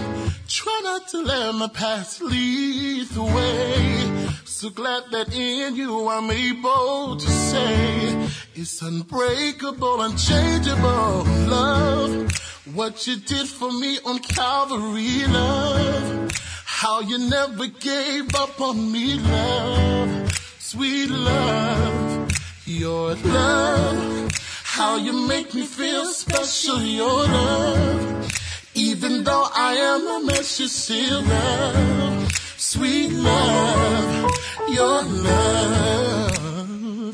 Try 0.48 0.80
not 0.82 1.06
to 1.10 1.22
let 1.22 1.54
my 1.54 1.68
past 1.68 2.20
lead 2.22 3.06
the 3.10 3.22
way. 3.22 4.34
So 4.44 4.68
glad 4.70 5.12
that 5.12 5.32
in 5.32 5.76
you 5.76 6.08
I'm 6.08 6.28
able 6.28 7.16
to 7.16 7.30
say 7.30 8.28
it's 8.56 8.82
unbreakable, 8.82 10.00
unchangeable 10.00 11.22
love. 11.46 12.32
What 12.74 13.06
you 13.06 13.14
did 13.14 13.46
for 13.46 13.70
me 13.70 14.00
on 14.04 14.18
Calvary, 14.18 15.24
love. 15.28 16.32
How 16.64 17.00
you 17.00 17.18
never 17.30 17.68
gave 17.68 18.34
up 18.34 18.60
on 18.60 18.90
me, 18.90 19.20
love. 19.20 20.32
Sweet 20.58 21.08
love, 21.10 22.23
your 22.66 23.14
love. 23.14 24.30
How 24.62 24.96
you 24.96 25.12
make 25.28 25.54
me 25.54 25.64
feel 25.64 26.06
special, 26.06 26.80
your 26.80 27.24
love. 27.26 28.32
Even 28.74 29.22
though 29.24 29.46
I 29.54 29.74
am 29.74 30.06
a 30.06 30.20
mess, 30.26 30.58
you 30.58 30.68
still 30.68 31.22
love. 31.22 32.32
Sweet 32.56 33.12
love, 33.12 34.30
your 34.68 35.02
love, 35.28 36.42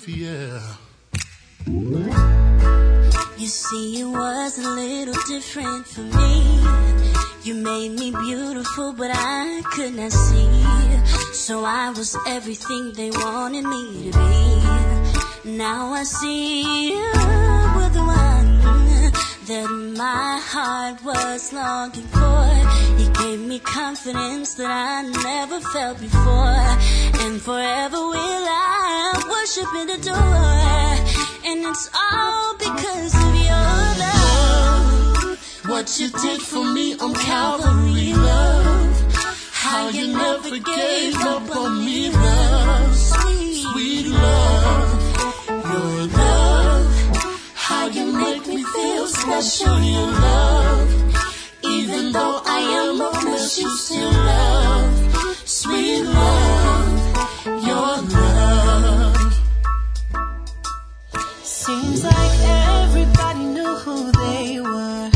yeah. 0.09 0.61
You 3.36 3.46
see, 3.46 4.01
it 4.01 4.07
was 4.07 4.59
a 4.59 4.70
little 4.70 5.14
different 5.26 5.86
for 5.86 6.03
me. 6.03 6.61
You 7.42 7.55
made 7.55 7.92
me 7.98 8.11
beautiful, 8.12 8.92
but 8.92 9.11
I 9.12 9.62
could 9.72 9.94
not 9.94 10.12
see. 10.12 10.64
So 11.32 11.64
I 11.64 11.90
was 11.90 12.16
everything 12.26 12.92
they 12.92 13.11
wanted 13.11 13.64
me 13.64 14.11
to 14.11 14.18
be. 14.18 14.89
Now 15.45 15.95
I 15.95 16.03
see 16.03 16.91
you 16.91 16.99
were 17.01 17.88
the 17.88 18.05
one 18.05 18.61
that 19.49 19.70
my 19.97 20.38
heart 20.38 21.03
was 21.03 21.51
longing 21.55 22.07
for. 22.09 23.01
You 23.01 23.11
gave 23.12 23.41
me 23.41 23.59
confidence 23.59 24.55
that 24.55 24.70
I 24.70 25.01
never 25.01 25.61
felt 25.61 25.99
before. 25.99 26.68
And 27.24 27.41
forever 27.41 27.97
will 27.97 28.47
I 28.49 29.16
worship 29.30 29.72
and 29.76 29.91
adore. 29.91 31.01
And 31.49 31.64
it's 31.64 31.88
all 32.12 32.57
because 32.59 33.14
of 33.14 33.34
your 33.49 33.80
love. 34.05 35.38
What 35.70 35.99
you 35.99 36.11
did 36.11 36.43
for 36.43 36.64
me 36.64 36.99
on 36.99 37.14
Calvary, 37.14 38.12
love. 38.12 39.14
How 39.53 39.88
you 39.88 40.09
never 40.12 40.59
gave 40.59 41.16
up 41.16 41.57
on 41.57 41.82
me, 41.82 42.11
love. 42.11 42.95
Sweet 42.95 44.07
love. 44.09 44.79
You 47.95 48.12
make 48.12 48.47
me 48.47 48.62
feel 48.62 49.07
special, 49.07 49.80
your 49.80 50.07
love. 50.07 50.91
Even 51.64 52.12
though 52.12 52.41
I 52.45 52.61
am 52.61 53.01
a 53.01 53.24
mess, 53.24 53.59
you 53.59 53.68
still 53.76 54.11
love. 54.11 55.38
Sweet 55.45 56.03
love. 56.03 57.47
Your 57.66 57.93
love. 58.18 59.34
Seems 61.43 62.05
like 62.05 62.38
everybody 62.43 63.45
knew 63.45 63.74
who 63.84 64.12
they 64.12 64.61
were. 64.61 65.11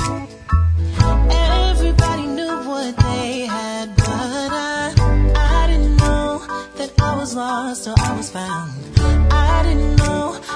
Everybody 1.30 2.26
knew 2.26 2.56
what 2.70 2.96
they 2.96 3.46
had, 3.46 3.94
but 3.96 4.06
I, 4.08 4.92
I 5.36 5.66
didn't 5.68 5.96
know 5.96 6.44
that 6.76 6.92
I 7.00 7.16
was 7.16 7.34
lost 7.36 7.86
or 7.88 7.94
I 7.98 8.16
was 8.16 8.30
found. 8.30 8.93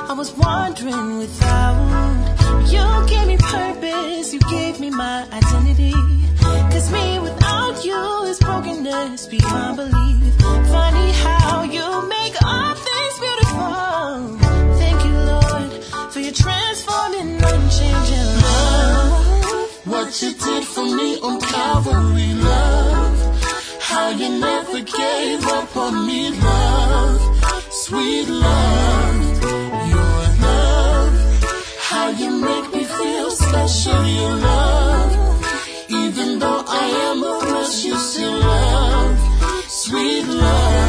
I 0.08 0.14
was 0.14 0.32
wandering 0.32 1.18
without. 1.18 1.76
You 2.72 2.84
gave 3.06 3.26
me 3.26 3.36
purpose, 3.36 4.32
you 4.32 4.40
gave 4.48 4.80
me 4.80 4.88
my 4.88 5.26
identity. 5.30 5.92
Cause 6.72 6.90
me 6.90 7.18
without 7.18 7.84
you 7.84 8.24
is 8.24 8.38
brokenness 8.38 9.26
beyond 9.26 9.76
belief. 9.76 10.34
Funny 10.72 11.12
how 11.12 11.62
you 11.62 12.08
make 12.08 12.34
all 12.42 12.74
things 12.74 13.16
beautiful. 13.24 14.38
Thank 14.80 15.04
you, 15.04 15.16
Lord, 15.32 15.72
for 16.12 16.20
your 16.20 16.32
transforming, 16.32 17.36
unchanging 17.42 18.30
love. 18.46 19.70
What 19.84 20.22
you 20.22 20.32
did 20.32 20.64
for 20.64 20.86
me 20.86 21.20
on 21.20 21.38
Calvary, 21.40 22.32
love. 22.32 23.80
How 23.82 24.08
you 24.10 24.40
never 24.40 24.80
gave 24.80 25.44
up 25.46 25.76
on 25.76 26.06
me, 26.06 26.30
love. 26.30 27.20
Sweet 27.70 28.28
love, 28.28 29.07
How 32.08 32.14
you 32.14 32.30
make 32.40 32.72
me 32.72 32.84
feel 32.84 33.30
special, 33.30 34.02
your 34.06 34.36
love. 34.36 35.44
Even 35.90 36.38
though 36.38 36.64
I 36.66 36.84
am 37.08 37.22
a 37.22 37.52
mess, 37.52 37.84
you 37.84 37.98
still 37.98 38.32
love. 38.32 39.18
Sweet 39.68 40.24
love, 40.24 40.87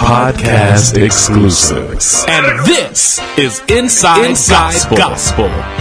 podcast 0.00 0.96
exclusives. 0.96 2.24
And 2.26 2.66
this 2.66 3.20
is 3.36 3.60
Inside, 3.68 4.30
Inside 4.30 4.96
Gospel. 4.96 5.46
Church 5.48 5.79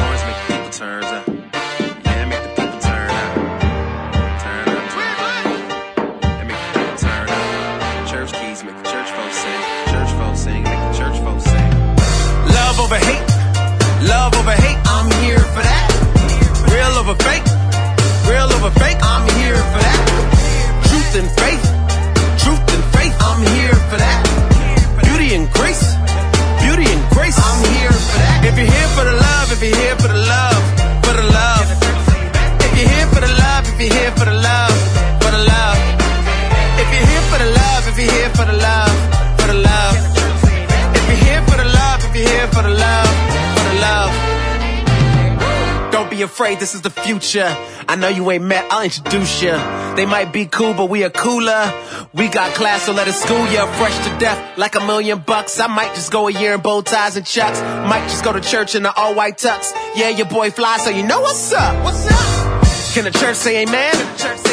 afraid, 46.22 46.60
this 46.60 46.76
is 46.76 46.82
the 46.82 46.90
future. 46.90 47.48
I 47.88 47.96
know 47.96 48.08
you 48.08 48.30
ain't 48.32 48.44
met, 48.44 48.66
I'll 48.72 48.84
introduce 48.84 49.42
you. 49.42 49.52
They 49.96 50.06
might 50.06 50.32
be 50.32 50.46
cool, 50.46 50.74
but 50.74 50.90
we 50.90 51.04
are 51.04 51.10
cooler. 51.10 51.74
We 52.14 52.28
got 52.28 52.56
class, 52.56 52.84
so 52.84 52.94
let 52.94 53.08
us 53.08 53.22
school 53.22 53.46
ya. 53.48 53.66
Fresh 53.78 53.98
to 54.08 54.18
death, 54.20 54.58
like 54.58 54.76
a 54.76 54.86
million 54.86 55.20
bucks. 55.20 55.60
I 55.60 55.68
might 55.68 55.94
just 55.96 56.12
go 56.12 56.28
a 56.28 56.32
year 56.32 56.54
in 56.54 56.62
bow 56.62 56.82
ties 56.82 57.18
and 57.18 57.26
chucks. 57.26 57.60
Might 57.62 58.04
just 58.04 58.24
go 58.24 58.34
to 58.34 58.42
church 58.42 58.76
in 58.76 58.84
the 58.84 58.94
all 58.94 59.16
white 59.16 59.38
tux. 59.38 59.72
Yeah, 59.96 60.10
your 60.10 60.28
boy 60.28 60.52
fly, 60.52 60.78
so 60.78 60.90
you 60.90 61.04
know 61.04 61.22
what's 61.22 61.52
up. 61.52 61.84
What's 61.84 62.06
up? 62.08 62.94
Can 62.94 63.04
the 63.04 63.12
church 63.12 63.36
say 63.36 63.64
amen? 63.64 64.49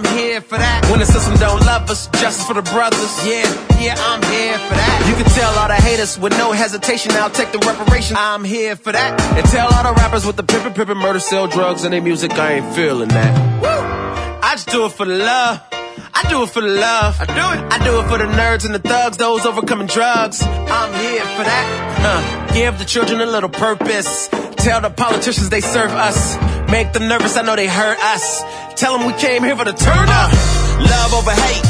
I'm 0.00 0.16
here 0.16 0.40
for 0.40 0.56
that. 0.56 0.88
When 0.90 1.00
the 1.00 1.04
system 1.04 1.34
don't 1.36 1.60
love 1.66 1.90
us, 1.90 2.06
justice 2.20 2.46
for 2.46 2.54
the 2.54 2.62
brothers. 2.62 3.12
Yeah, 3.26 3.44
yeah, 3.78 3.94
I'm 3.98 4.22
here 4.32 4.56
for 4.56 4.74
that. 4.74 5.04
You 5.06 5.14
can 5.14 5.30
tell 5.34 5.52
all 5.58 5.68
the 5.68 5.74
haters 5.74 6.18
with 6.18 6.32
no 6.38 6.52
hesitation. 6.52 7.12
I'll 7.12 7.28
take 7.28 7.52
the 7.52 7.58
reparation. 7.58 8.16
I'm 8.16 8.42
here 8.42 8.76
for 8.76 8.92
that. 8.92 9.20
And 9.36 9.44
tell 9.46 9.68
all 9.68 9.82
the 9.82 10.00
rappers 10.00 10.24
with 10.24 10.36
the 10.36 10.42
pimpin', 10.42 10.72
pimpin', 10.72 10.96
murder, 10.96 11.20
sell 11.20 11.46
drugs, 11.46 11.84
and 11.84 11.92
their 11.92 12.00
music. 12.00 12.32
I 12.32 12.54
ain't 12.54 12.74
feeling 12.74 13.08
that. 13.10 13.60
Woo! 13.60 13.68
I 13.68 14.52
just 14.54 14.68
do 14.68 14.86
it 14.86 14.92
for 14.92 15.04
the 15.04 15.18
love. 15.18 15.60
I 15.70 16.26
do 16.30 16.44
it 16.44 16.48
for 16.48 16.62
the 16.62 16.68
love. 16.68 17.20
I 17.20 17.26
do 17.26 17.32
it. 17.32 17.72
I 17.72 17.84
do 17.84 18.00
it 18.00 18.08
for 18.08 18.16
the 18.16 18.32
nerds 18.32 18.64
and 18.64 18.74
the 18.74 18.78
thugs, 18.78 19.18
those 19.18 19.44
overcoming 19.44 19.86
drugs. 19.86 20.42
I'm 20.42 20.94
here 20.94 21.20
for 21.36 21.44
that. 21.44 21.96
Huh. 22.00 22.54
Give 22.54 22.78
the 22.78 22.86
children 22.86 23.20
a 23.20 23.26
little 23.26 23.50
purpose. 23.50 24.28
Tell 24.56 24.80
the 24.80 24.88
politicians 24.88 25.50
they 25.50 25.60
serve 25.60 25.90
us. 25.90 26.36
Make 26.70 26.92
them 26.92 27.08
nervous, 27.08 27.36
I 27.36 27.42
know 27.42 27.56
they 27.56 27.66
hurt 27.66 27.98
us. 27.98 28.44
Tell 28.78 28.96
them 28.96 29.04
we 29.04 29.12
came 29.18 29.42
here 29.42 29.56
for 29.56 29.66
the 29.66 29.74
turn 29.74 30.06
up. 30.06 30.30
Love 30.78 31.18
over 31.18 31.34
hate. 31.34 31.66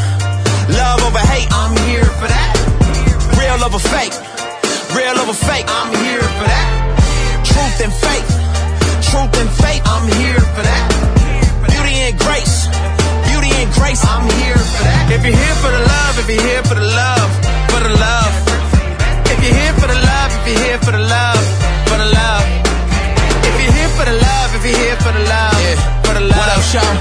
Love 0.76 1.00
over 1.08 1.24
hate. 1.24 1.48
I'm 1.48 1.72
here 1.88 2.04
for 2.04 2.28
that. 2.28 2.52
Real 3.40 3.64
over 3.64 3.80
fake. 3.80 4.12
Real 4.92 5.16
over 5.16 5.32
fake. 5.32 5.64
I'm 5.72 5.88
here 6.04 6.20
for 6.20 6.44
that. 6.44 6.68
Truth 7.48 7.80
and 7.80 7.94
faith. 7.96 8.28
Truth 9.08 9.40
and 9.40 9.50
faith. 9.64 9.82
I'm 9.88 10.04
here 10.20 10.44
for 10.52 10.62
that. 10.68 10.84
Beauty 11.64 11.96
and 12.04 12.14
grace. 12.20 12.68
Beauty 13.24 13.56
and 13.56 13.72
grace. 13.72 14.04
I'm 14.04 14.28
here 14.44 14.60
for 14.60 14.84
that. 14.84 15.16
If 15.16 15.24
you're 15.24 15.32
here 15.32 15.56
for 15.64 15.72
the 15.72 15.80
love, 15.80 16.12
if 16.20 16.28
you're 16.28 16.44
here 16.44 16.62
for 16.68 16.76
the 16.76 16.84
love, 16.84 17.28
for 17.72 17.80
the 17.80 17.94
love. 17.96 18.32
If 19.32 19.38
you're 19.40 19.56
here 19.64 19.74
for 19.80 19.88
the 19.88 19.96
love, 19.96 20.28
if 20.28 20.44
you're 20.44 20.60
here 20.60 20.78
for 20.84 20.92
the 20.92 21.00
love, 21.00 21.40
for 21.88 21.96
the 21.96 22.10
love. 22.12 22.69
If 23.50 23.56
you're 23.62 23.74
here 23.74 23.90
for 23.98 24.04
the 24.06 24.16
love, 24.16 24.48
if 24.56 24.62
you're 24.64 24.78
here 24.78 24.96
for 25.04 25.12
the 25.12 25.24
love, 25.26 25.58
yeah. 25.60 26.02
for 26.06 26.14
the 26.14 26.24
love. 26.24 26.38
What 26.38 26.50
up, 26.54 26.62
Sean? 26.62 26.94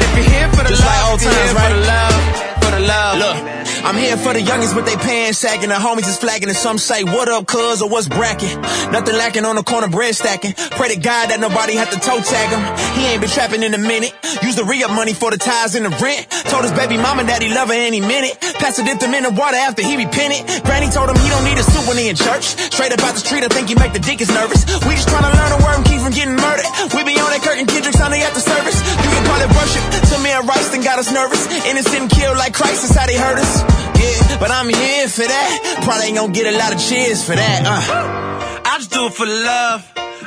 If 0.00 0.10
you're 0.16 0.30
here 0.30 0.48
for 0.54 0.62
the 0.64 0.70
Just 0.70 0.82
love, 0.82 0.94
like 0.94 1.04
old 1.10 1.18
if 1.20 1.24
you're 1.26 1.34
times, 1.34 1.50
here 1.50 1.58
right? 1.58 1.70
for 1.70 1.78
the 1.78 1.86
love, 1.86 2.49
love. 2.80 3.18
Look, 3.18 3.36
I'm 3.84 3.96
here 3.96 4.16
for 4.16 4.32
the 4.32 4.40
youngins 4.40 4.74
with 4.74 4.86
they 4.86 4.96
pants 4.96 5.38
sagging. 5.38 5.68
The 5.68 5.76
homies 5.76 6.08
is 6.08 6.18
flagging 6.18 6.48
and 6.48 6.56
some 6.56 6.78
say, 6.78 7.04
what 7.04 7.28
up, 7.28 7.46
cuz, 7.46 7.82
or 7.82 7.88
what's 7.88 8.08
bracking? 8.08 8.60
Nothing 8.90 9.16
lacking 9.16 9.44
on 9.44 9.56
the 9.56 9.62
corner, 9.62 9.88
bread 9.88 10.14
stacking. 10.14 10.54
Pray 10.54 10.94
to 10.94 11.00
God 11.00 11.30
that 11.30 11.40
nobody 11.40 11.74
had 11.74 11.90
to 11.92 11.98
toe 12.00 12.20
tag 12.20 12.48
him. 12.50 12.62
He 12.96 13.06
ain't 13.08 13.20
been 13.20 13.30
trapping 13.30 13.62
in 13.62 13.74
a 13.74 13.78
minute. 13.78 14.12
Use 14.42 14.56
the 14.56 14.64
re-up 14.64 14.90
money 14.90 15.12
for 15.12 15.30
the 15.30 15.38
ties 15.38 15.74
and 15.74 15.84
the 15.84 15.92
rent. 16.02 16.28
Told 16.52 16.64
his 16.64 16.72
baby 16.72 16.96
mama 16.96 17.24
that 17.24 17.42
he 17.42 17.52
love 17.52 17.68
her 17.68 17.74
any 17.74 18.00
minute. 18.00 18.38
Pastor 18.60 18.84
dipped 18.84 19.02
him 19.02 19.14
in 19.14 19.24
the 19.24 19.32
water 19.32 19.56
after 19.56 19.82
he 19.82 19.96
repented. 19.96 20.46
Granny 20.64 20.88
told 20.88 21.10
him 21.10 21.16
he 21.18 21.28
don't 21.28 21.44
need 21.44 21.58
a 21.58 21.64
suit 21.66 21.84
when 21.88 21.96
he 21.98 22.08
in 22.08 22.16
church. 22.16 22.54
Straight 22.70 22.92
up 22.92 23.02
out 23.02 23.16
the 23.16 23.24
street, 23.24 23.42
I 23.42 23.50
think 23.50 23.68
he 23.68 23.74
make 23.74 23.92
the 23.92 24.00
deacons 24.00 24.30
nervous. 24.30 24.62
We 24.86 24.94
just 24.94 25.08
trying 25.08 25.26
to 25.26 25.32
learn 25.34 25.50
the 25.50 25.60
word 25.64 25.76
and 25.80 25.86
keep 25.86 26.00
from 26.00 26.14
getting 26.14 26.38
murdered. 26.38 26.68
We 26.94 27.02
be 27.02 27.18
on 27.18 27.34
that 27.34 27.42
Kirk 27.42 27.58
and 27.58 27.66
Kendrick 27.66 27.96
Sunday 27.98 28.22
at 28.22 28.32
the 28.32 28.44
service. 28.44 28.78
You 28.78 29.10
can 29.10 29.24
call 29.26 29.40
it 29.42 29.50
worship. 29.56 29.84
Tamir 30.12 30.46
Rice 30.46 30.70
done 30.70 30.84
got 30.86 30.98
us 31.02 31.10
nervous. 31.10 31.48
Innocent 31.66 32.10
killed 32.10 32.38
like 32.38 32.54
Christ, 32.54 32.69
that's 32.78 32.94
how 32.94 33.06
they 33.06 33.16
hurt 33.18 33.38
us. 33.38 33.62
Yeah, 33.98 34.38
but 34.38 34.50
I'm 34.50 34.68
here 34.68 35.08
for 35.08 35.26
that. 35.26 35.80
Probably 35.82 36.06
ain't 36.06 36.16
gonna 36.16 36.32
get 36.32 36.52
a 36.52 36.56
lot 36.56 36.72
of 36.72 36.80
cheers 36.80 37.24
for 37.24 37.34
that. 37.34 37.62
Uh. 37.66 38.62
I 38.64 38.78
just 38.78 38.92
do 38.92 39.06
it 39.06 39.14
for 39.14 39.26
love. 39.26 39.82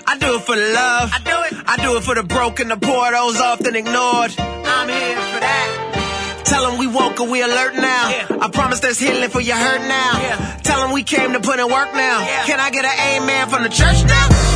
I 0.06 0.18
do 0.18 0.36
it 0.36 0.42
for 0.42 0.56
love. 0.56 1.10
I 1.14 1.20
do 1.24 1.58
it. 1.58 1.64
I 1.66 1.78
do 1.78 1.98
it 1.98 2.04
for 2.04 2.16
the 2.16 2.24
broken, 2.24 2.68
the 2.68 2.78
poor, 2.78 3.12
those 3.12 3.40
often 3.40 3.76
ignored. 3.76 4.36
I'm 4.38 4.90
here 4.90 5.16
for 5.16 5.40
that. 5.40 6.44
Tell 6.46 6.70
them 6.70 6.78
we 6.78 6.88
woke 6.88 7.20
and 7.20 7.32
we 7.32 7.42
alert 7.42 7.76
now. 7.76 8.28
I 8.42 8.50
promise 8.52 8.82
there's 8.82 9.00
healing 9.00 9.30
for 9.30 9.40
your 9.40 9.56
hurt 9.56 9.82
now. 9.88 10.60
Tell 10.64 10.82
them 10.82 10.92
we 10.92 11.04
came 11.04 11.34
to 11.34 11.40
put 11.40 11.60
in 11.60 11.66
work 11.72 11.94
now. 11.96 12.26
Can 12.46 12.60
I 12.60 12.70
get 12.70 12.86
an 12.86 13.24
amen 13.24 13.50
from 13.50 13.64
the 13.64 13.70
church 13.70 14.04
now? 14.04 14.53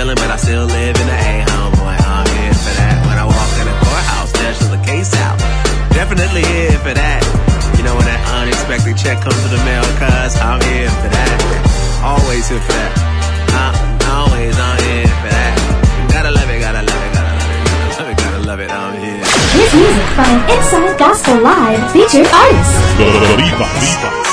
Feeling, 0.00 0.16
but 0.16 0.30
I 0.32 0.36
still 0.36 0.64
live 0.64 0.96
in 0.96 1.06
the 1.06 1.12
A 1.12 1.44
homeboy, 1.44 1.92
I'm 2.08 2.24
here 2.32 2.56
for 2.56 2.72
that. 2.80 2.96
When 3.04 3.20
I 3.20 3.28
walk 3.28 3.52
in 3.60 3.68
the 3.68 3.76
courthouse, 3.84 4.32
there's 4.32 4.56
the 4.72 4.80
case 4.80 5.12
out. 5.20 5.36
Definitely 5.92 6.40
here 6.40 6.78
for 6.80 6.94
that. 6.96 7.20
You 7.76 7.84
know 7.84 7.92
when 7.92 8.08
that 8.08 8.20
unexpected 8.40 8.96
check 8.96 9.20
comes 9.20 9.36
to 9.44 9.48
the 9.52 9.60
mail, 9.60 9.84
cuz 10.00 10.40
I'm 10.40 10.60
here 10.72 10.88
for 11.04 11.08
that. 11.12 11.36
Always 12.00 12.48
here 12.48 12.64
for 12.64 12.72
that. 12.80 12.92
Uh, 13.52 13.76
always 14.24 14.56
I'm 14.56 14.80
here 14.88 15.12
for 15.20 15.28
that. 15.36 15.52
Gotta 16.08 16.32
love 16.32 16.48
it, 16.48 16.60
gotta 16.64 16.80
love 16.80 17.02
it, 17.04 17.12
gotta 17.12 17.36
love 17.36 17.52
it, 17.52 17.60
gotta 17.60 18.00
love 18.00 18.08
it, 18.08 18.16
gotta 18.24 18.40
love 18.48 18.60
it, 18.64 18.70
I'm 18.72 18.96
here. 19.04 19.20
Here's 19.52 19.74
music 19.76 20.08
from 20.16 20.32
Inside 20.48 20.96
Gospel 20.96 21.44
Live 21.44 21.92
featured 21.92 22.24
artist. 22.32 24.29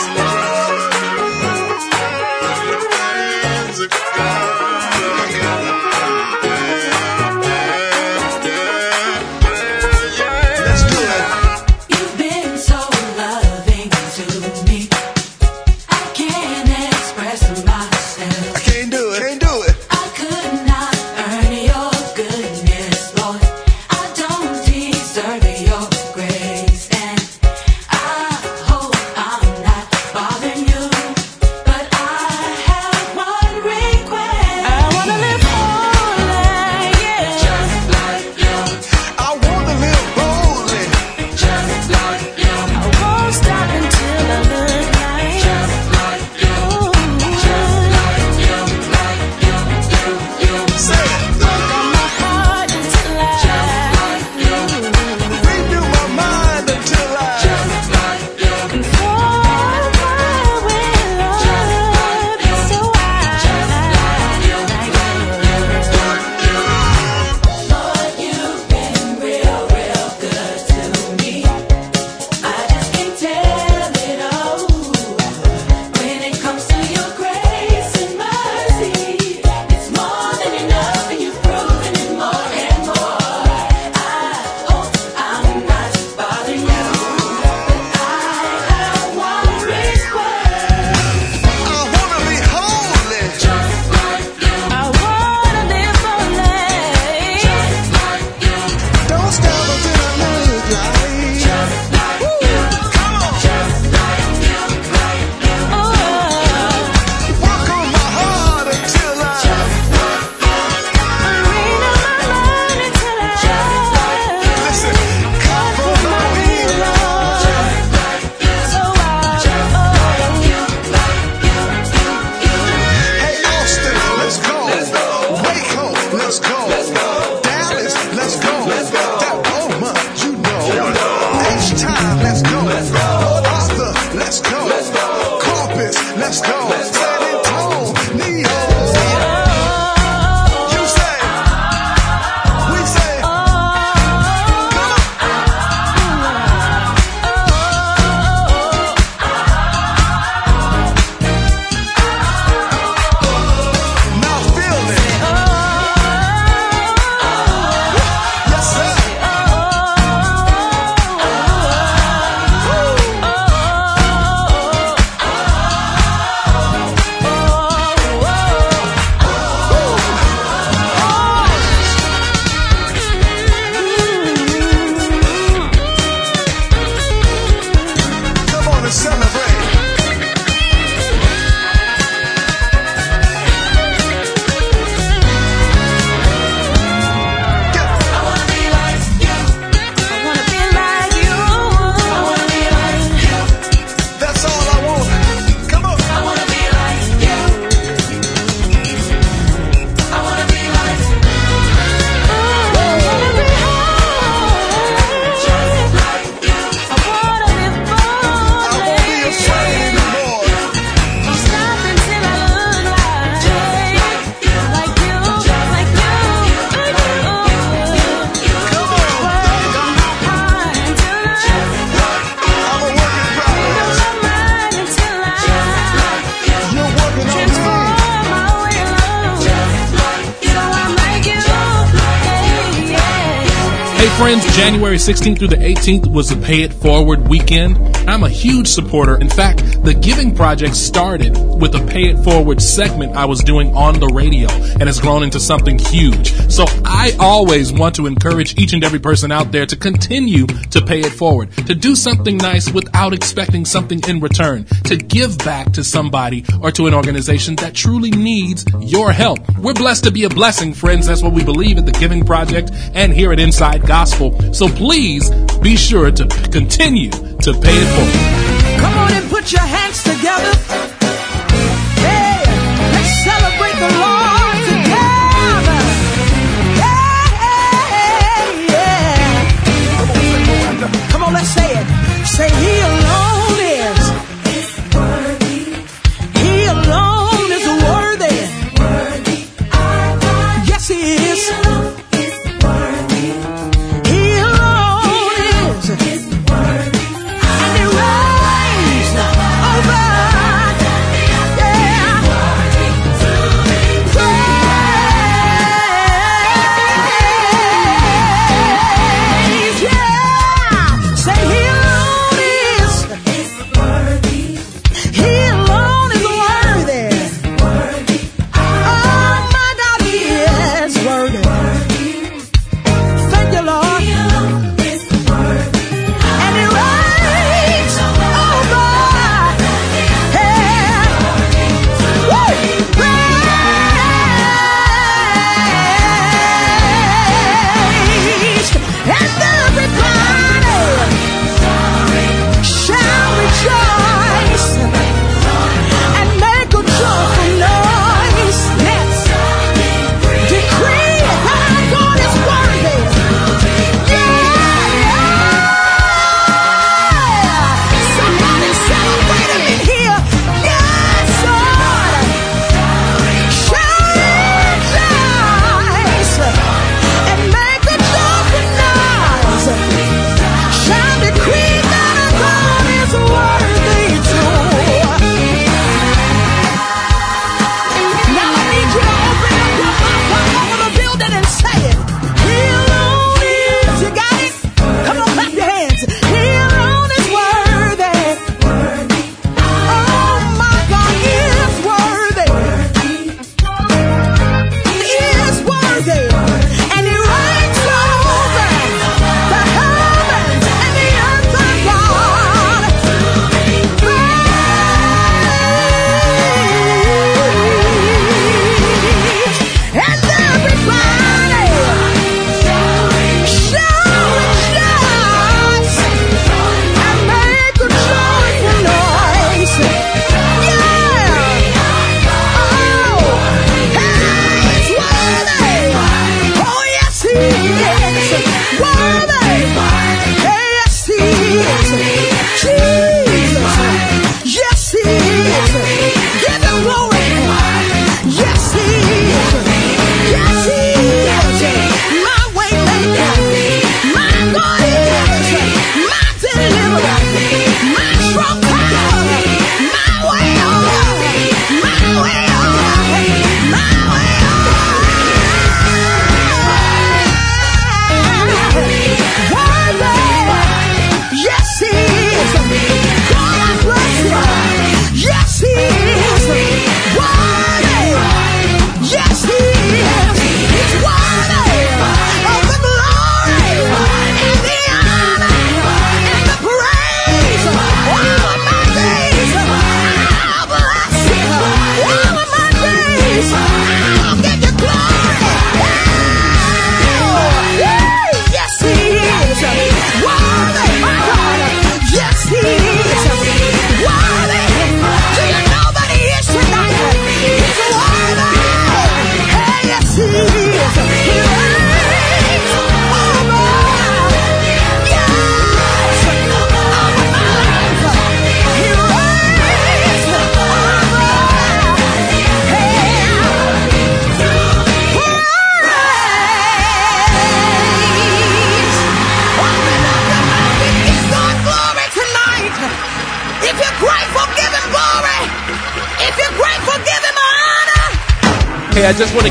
January 234.97 235.13
16th 235.13 235.37
through 235.37 235.47
the 235.49 235.57
18th 235.57 236.11
was 236.11 236.29
the 236.29 236.35
Pay 236.43 236.63
It 236.63 236.73
Forward 236.73 237.27
weekend. 237.27 237.77
I'm 238.09 238.23
a 238.23 238.29
huge 238.29 238.67
supporter. 238.67 239.17
In 239.17 239.29
fact, 239.29 239.83
the 239.83 239.93
Giving 239.93 240.33
Project 240.33 240.75
started 240.75 241.37
with 241.37 241.75
a 241.75 241.85
Pay 241.85 242.09
It 242.09 242.23
Forward 242.23 242.59
segment 242.59 243.15
I 243.15 243.25
was 243.25 243.43
doing 243.43 243.75
on 243.75 243.99
the 243.99 244.07
radio 244.07 244.49
and 244.49 244.83
has 244.83 244.99
grown 244.99 245.21
into 245.21 245.39
something 245.39 245.77
huge. 245.77 246.31
So 246.51 246.65
I 246.83 247.15
always 247.19 247.71
want 247.71 247.93
to 247.95 248.07
encourage 248.07 248.57
each 248.57 248.73
and 248.73 248.83
every 248.83 248.97
person 248.97 249.31
out 249.31 249.51
there 249.51 249.67
to 249.67 249.75
continue 249.75 250.47
to 250.47 250.81
pay 250.81 251.01
it 251.01 251.11
forward, 251.11 251.51
to 251.67 251.75
do 251.75 251.95
something 251.95 252.37
nice 252.37 252.71
without 252.71 253.13
expecting 253.13 253.65
something 253.65 254.01
in 254.07 254.19
return, 254.19 254.65
to 254.87 254.97
give 254.97 255.37
back 255.39 255.73
to 255.73 255.83
somebody 255.83 256.45
or 256.61 256.71
to 256.71 256.87
an 256.87 256.93
organization 256.93 257.55
that 257.57 257.73
truly 257.73 258.09
needs 258.11 258.65
your 258.79 259.11
help. 259.11 259.39
We're 259.57 259.73
blessed 259.73 260.05
to 260.05 260.11
be 260.11 260.23
a 260.23 260.29
blessing, 260.29 260.73
friends. 260.73 261.07
That's 261.07 261.21
what 261.21 261.33
we 261.33 261.43
believe 261.43 261.77
at 261.77 261.85
the 261.85 261.91
Giving 261.91 262.25
Project 262.25 262.71
and 262.93 263.13
here 263.13 263.33
at 263.33 263.39
Inside 263.39 263.85
Gospel. 263.85 264.53
So 264.53 264.67
please 264.67 265.29
be 265.61 265.75
sure 265.75 266.11
to 266.11 266.25
continue 266.51 267.11
to 267.11 267.53
pay 267.53 267.75
it 267.75 267.87
forward. 267.95 268.81
Come 268.81 268.97
on 268.97 269.11
and 269.13 269.29
put 269.29 269.51
your 269.51 269.61
hands 269.61 270.03
together. 270.03 270.66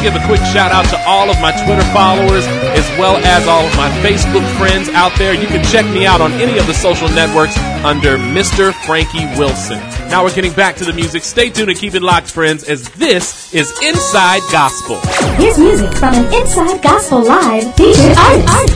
Give 0.07 0.15
a 0.15 0.27
quick 0.29 0.41
shout 0.55 0.71
out 0.71 0.85
to 0.89 0.97
all 1.05 1.29
of 1.29 1.41
my 1.41 1.51
Twitter 1.65 1.83
followers 1.93 2.47
as 2.79 2.87
well 2.97 3.17
as 3.27 3.49
all 3.49 3.67
of 3.67 3.77
my 3.77 3.91
Facebook 4.07 4.47
friends 4.57 4.89
out 4.91 5.11
there. 5.19 5.35
You 5.35 5.49
can 5.49 5.65
check 5.65 5.85
me 5.93 6.07
out 6.07 6.21
on 6.21 6.31
any 6.35 6.59
of 6.59 6.67
the 6.69 6.75
social 6.75 7.09
networks 7.09 7.59
under 7.85 8.17
Mr. 8.17 8.73
Frankie 8.87 9.27
Wilson. 9.37 9.81
Now 10.09 10.23
we're 10.23 10.33
getting 10.33 10.53
back 10.53 10.77
to 10.77 10.85
the 10.85 10.93
music. 10.93 11.25
Stay 11.25 11.51
tuned 11.51 11.71
and 11.71 11.79
keep 11.79 11.95
it 11.95 12.03
locked, 12.03 12.31
friends, 12.31 12.63
as 12.63 12.89
this 12.91 13.53
is 13.53 13.69
Inside 13.83 14.43
Gospel. 14.53 15.01
Here's 15.43 15.59
music 15.59 15.93
from 15.95 16.15
an 16.15 16.33
Inside 16.33 16.81
Gospel 16.85 17.25
Live 17.25 17.75
featured 17.75 18.17
artist. 18.17 18.76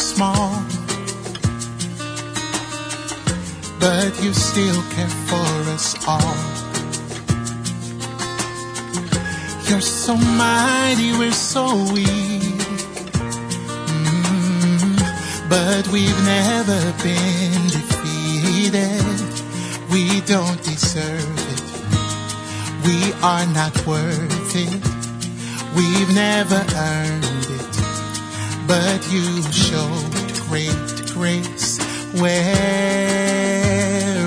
Small. 0.00 0.50
But 3.78 4.12
you 4.22 4.32
still 4.32 4.82
care 4.94 5.14
for 5.28 5.50
us 5.74 5.94
all. 6.08 6.36
You're 9.68 9.80
so 9.80 10.16
mighty, 10.16 11.12
we're 11.18 11.32
so 11.32 11.64
weak. 11.92 12.60
Mm, 13.94 14.98
but 15.48 15.86
we've 15.88 16.22
never 16.24 16.80
been 17.04 17.62
defeated. 17.76 19.04
We 19.92 20.20
don't 20.22 20.62
deserve 20.62 21.38
it. 21.52 21.62
We 22.86 23.12
are 23.22 23.46
not 23.46 23.74
worth 23.86 24.56
it. 24.56 24.82
We've 25.76 26.14
never 26.14 26.64
earned 26.74 27.29
but 28.70 29.02
you 29.10 29.42
showed 29.50 30.14
great 30.46 30.70
grace. 31.12 31.78
Where 32.20 32.40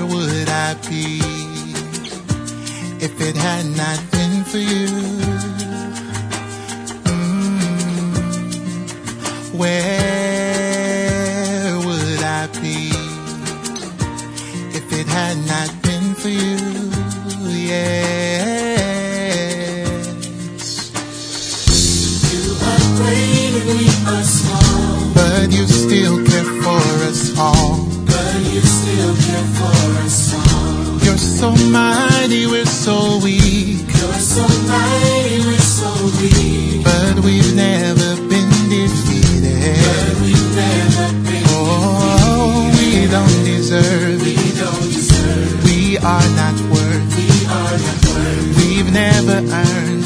would 0.04 0.48
I 0.50 0.74
be 0.86 1.18
if 3.02 3.18
it 3.22 3.36
had 3.36 3.64
not 3.74 3.98
been 4.12 4.44
for 4.44 4.58
you? 4.58 5.23
Never 48.94 49.38
earned 49.50 50.04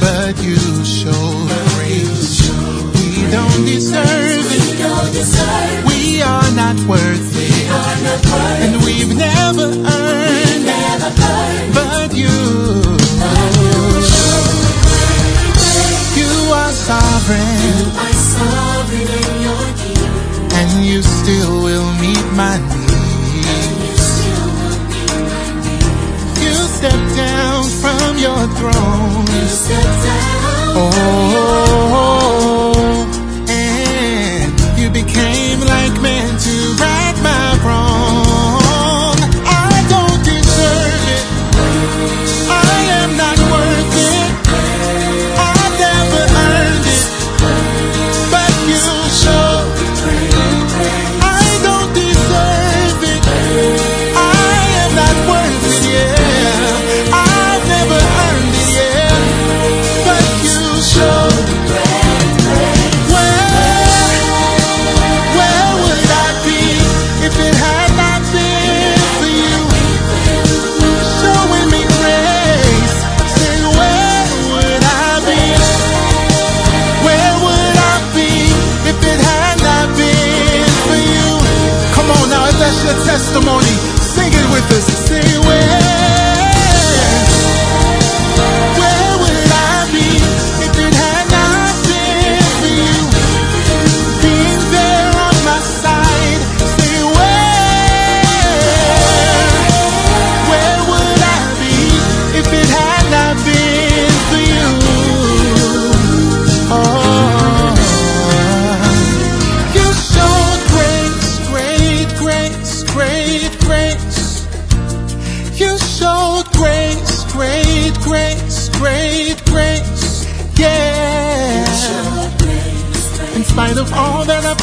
But 0.00 0.34
you 0.42 0.58
show 0.84 1.26
grace. 1.78 2.50
We 2.96 3.30
don't 3.30 3.64
deserve 3.64 4.46
it. 4.50 5.86
We 5.86 6.22
are 6.22 6.50
not 6.62 6.76
worth 6.90 7.30
it. 7.38 7.66
And 8.64 8.82
we've 8.84 9.14
never 9.16 9.62
earned 9.62 10.66
But 11.78 12.14
you 12.22 12.36
You 16.20 16.32
are 16.60 16.72
sovereign. 16.90 17.86
And 20.58 20.84
you 20.84 21.00
still 21.02 21.62
will 21.62 21.92
meet 22.00 22.26
my 22.34 22.58
needs. 22.58 22.85
Step 26.88 27.16
down 27.16 27.64
from 27.82 28.18
your 28.18 28.46
throne. 28.58 29.26
You 29.26 29.46
step 29.48 29.82
down. 29.82 30.76
Oh, 30.78 30.94
and 33.48 34.52
you 34.78 34.88
became 34.90 35.45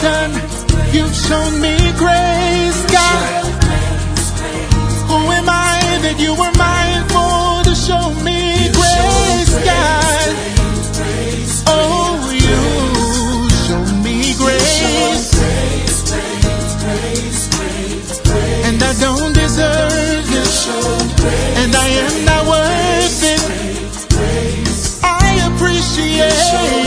done, 0.02 0.34
you've 0.94 1.16
shown 1.16 1.60
me 1.62 1.76
grace, 1.98 2.82
God. 2.92 3.46
Who 5.10 5.20
am 5.40 5.48
I 5.50 5.80
that 6.04 6.18
you 6.20 6.32
were 6.34 6.54
mindful 6.58 7.64
to 7.68 7.74
show 7.76 8.14
me 8.24 8.70
grace, 8.74 9.54
God? 9.66 10.30
Oh, 11.68 12.32
you 12.34 12.62
show 13.66 13.84
me 14.04 14.34
grace. 14.38 15.34
And 18.66 18.82
I 18.82 18.94
don't 19.00 19.34
deserve 19.34 20.28
it. 20.42 20.54
And 21.62 21.76
I 21.76 21.88
am 21.88 22.26
not 22.26 22.44
worth 22.48 23.24
it. 23.34 23.42
I 25.04 25.30
appreciate 25.54 26.83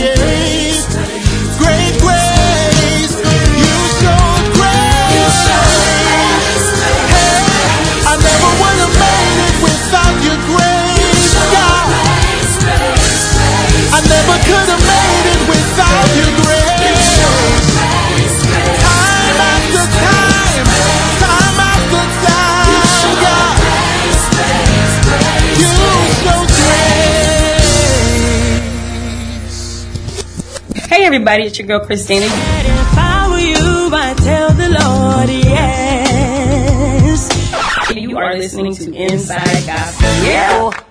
everybody. 31.16 31.44
It's 31.44 31.58
your 31.58 31.66
girl, 31.66 31.80
Christina. 31.80 32.26
You 37.94 38.18
are 38.18 38.34
listening 38.34 38.74
to 38.74 38.92
Inside 38.92 39.66
Gospel. 39.66 40.08
Yeah. 40.24 40.85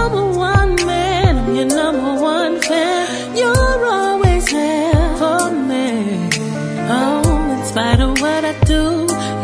number 0.00 0.26
one 0.38 0.74
man, 0.86 1.38
I'm 1.38 1.54
your 1.54 1.66
number 1.66 2.14
one 2.22 2.60
fan. 2.60 3.36
You're 3.36 3.84
always 3.98 4.44
there 4.50 5.16
for 5.20 5.50
me. 5.50 6.28
Oh, 6.96 7.54
in 7.54 7.64
spite 7.64 8.00
of 8.00 8.12
what 8.20 8.42
I 8.52 8.54
do, 8.74 8.82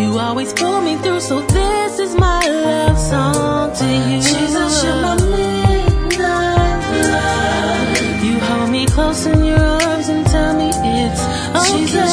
you 0.02 0.18
always 0.18 0.52
pull 0.54 0.80
me 0.80 0.96
through. 1.02 1.20
So 1.20 1.40
this 1.42 1.98
is 1.98 2.14
my 2.14 2.40
love 2.48 2.98
song 2.98 3.74
to 3.80 3.86
you. 4.08 4.20
Jesus, 4.30 4.84
you're 4.84 5.00
my 5.06 5.14
midnight 5.34 6.82
love. 7.12 8.24
You 8.24 8.34
hold 8.40 8.70
me 8.70 8.86
close 8.86 9.26
in 9.26 9.44
your 9.44 9.60
arms 9.60 10.08
and 10.08 10.26
tell 10.26 10.52
me 10.56 10.68
it's 11.04 11.22
okay. 11.60 11.80
Jesus, 11.80 12.12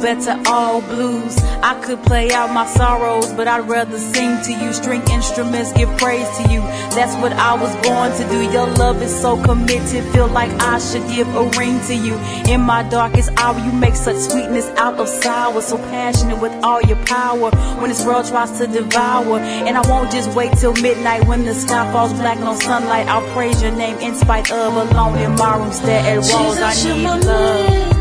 Better 0.00 0.40
all 0.46 0.80
blues. 0.82 1.38
I 1.62 1.80
could 1.80 2.02
play 2.02 2.32
out 2.32 2.52
my 2.52 2.66
sorrows, 2.66 3.32
but 3.34 3.46
I'd 3.46 3.68
rather 3.68 3.98
sing 3.98 4.42
to 4.42 4.52
you. 4.52 4.72
String 4.72 5.02
instruments 5.10 5.72
give 5.72 5.88
praise 5.96 6.28
to 6.38 6.50
you. 6.50 6.60
That's 6.96 7.14
what 7.22 7.32
I 7.34 7.54
was 7.54 7.74
born 7.86 8.10
to 8.10 8.28
do. 8.28 8.50
Your 8.52 8.66
love 8.66 9.00
is 9.00 9.14
so 9.14 9.40
committed, 9.42 10.04
feel 10.12 10.26
like 10.26 10.50
I 10.60 10.78
should 10.80 11.06
give 11.08 11.28
a 11.36 11.44
ring 11.58 11.78
to 11.86 11.94
you. 11.94 12.16
In 12.52 12.62
my 12.62 12.82
darkest 12.82 13.30
hour, 13.36 13.58
you 13.58 13.70
make 13.70 13.94
such 13.94 14.16
sweetness 14.16 14.66
out 14.76 14.98
of 14.98 15.08
sour. 15.08 15.60
So 15.62 15.78
passionate 15.78 16.40
with 16.40 16.52
all 16.64 16.82
your 16.82 17.02
power 17.06 17.50
when 17.80 17.90
this 17.90 18.04
world 18.04 18.26
tries 18.26 18.58
to 18.58 18.66
devour. 18.66 19.38
And 19.38 19.76
I 19.76 19.88
won't 19.88 20.10
just 20.10 20.34
wait 20.34 20.52
till 20.58 20.74
midnight 20.74 21.26
when 21.28 21.44
the 21.44 21.54
sky 21.54 21.90
falls 21.92 22.12
black, 22.14 22.40
no 22.40 22.58
sunlight. 22.58 23.06
I'll 23.06 23.28
praise 23.34 23.62
your 23.62 23.72
name 23.72 23.98
in 23.98 24.14
spite 24.16 24.50
of 24.50 24.74
alone 24.74 25.18
in 25.18 25.36
my 25.36 25.56
room, 25.56 25.72
stare 25.72 26.00
at 26.00 26.18
walls. 26.32 26.58
I 26.58 26.74
need 26.74 27.04
love. 27.04 27.92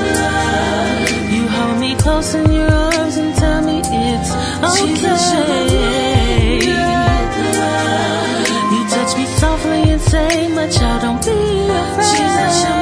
Me 0.00 0.79
close 2.02 2.34
in 2.34 2.52
your 2.52 2.70
arms 2.70 3.16
and 3.16 3.34
tell 3.36 3.62
me 3.62 3.80
it's 3.84 4.30
okay. 4.64 5.60
You 8.72 8.82
touch 8.88 9.16
me 9.16 9.26
softly 9.26 9.90
and 9.92 10.00
say, 10.00 10.48
my 10.48 10.68
child, 10.68 11.02
don't 11.02 11.22
be 11.24 11.68
afraid. 11.68 12.79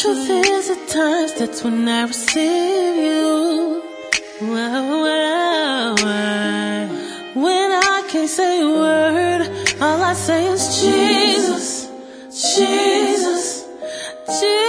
Truth 0.00 0.30
is, 0.30 0.70
at 0.70 0.88
times 0.88 1.34
that's 1.34 1.64
when 1.64 1.88
I 1.88 2.02
receive 2.04 2.96
you. 2.96 3.82
Well, 4.42 5.02
well, 5.02 5.94
well. 5.96 6.88
When 7.34 7.72
I 7.72 8.06
can't 8.08 8.28
say 8.30 8.62
a 8.62 8.68
word, 8.68 9.42
all 9.80 10.00
I 10.00 10.12
say 10.12 10.46
is 10.46 10.80
Jesus, 10.80 11.90
Jesus, 12.30 13.66
Jesus, 14.28 14.67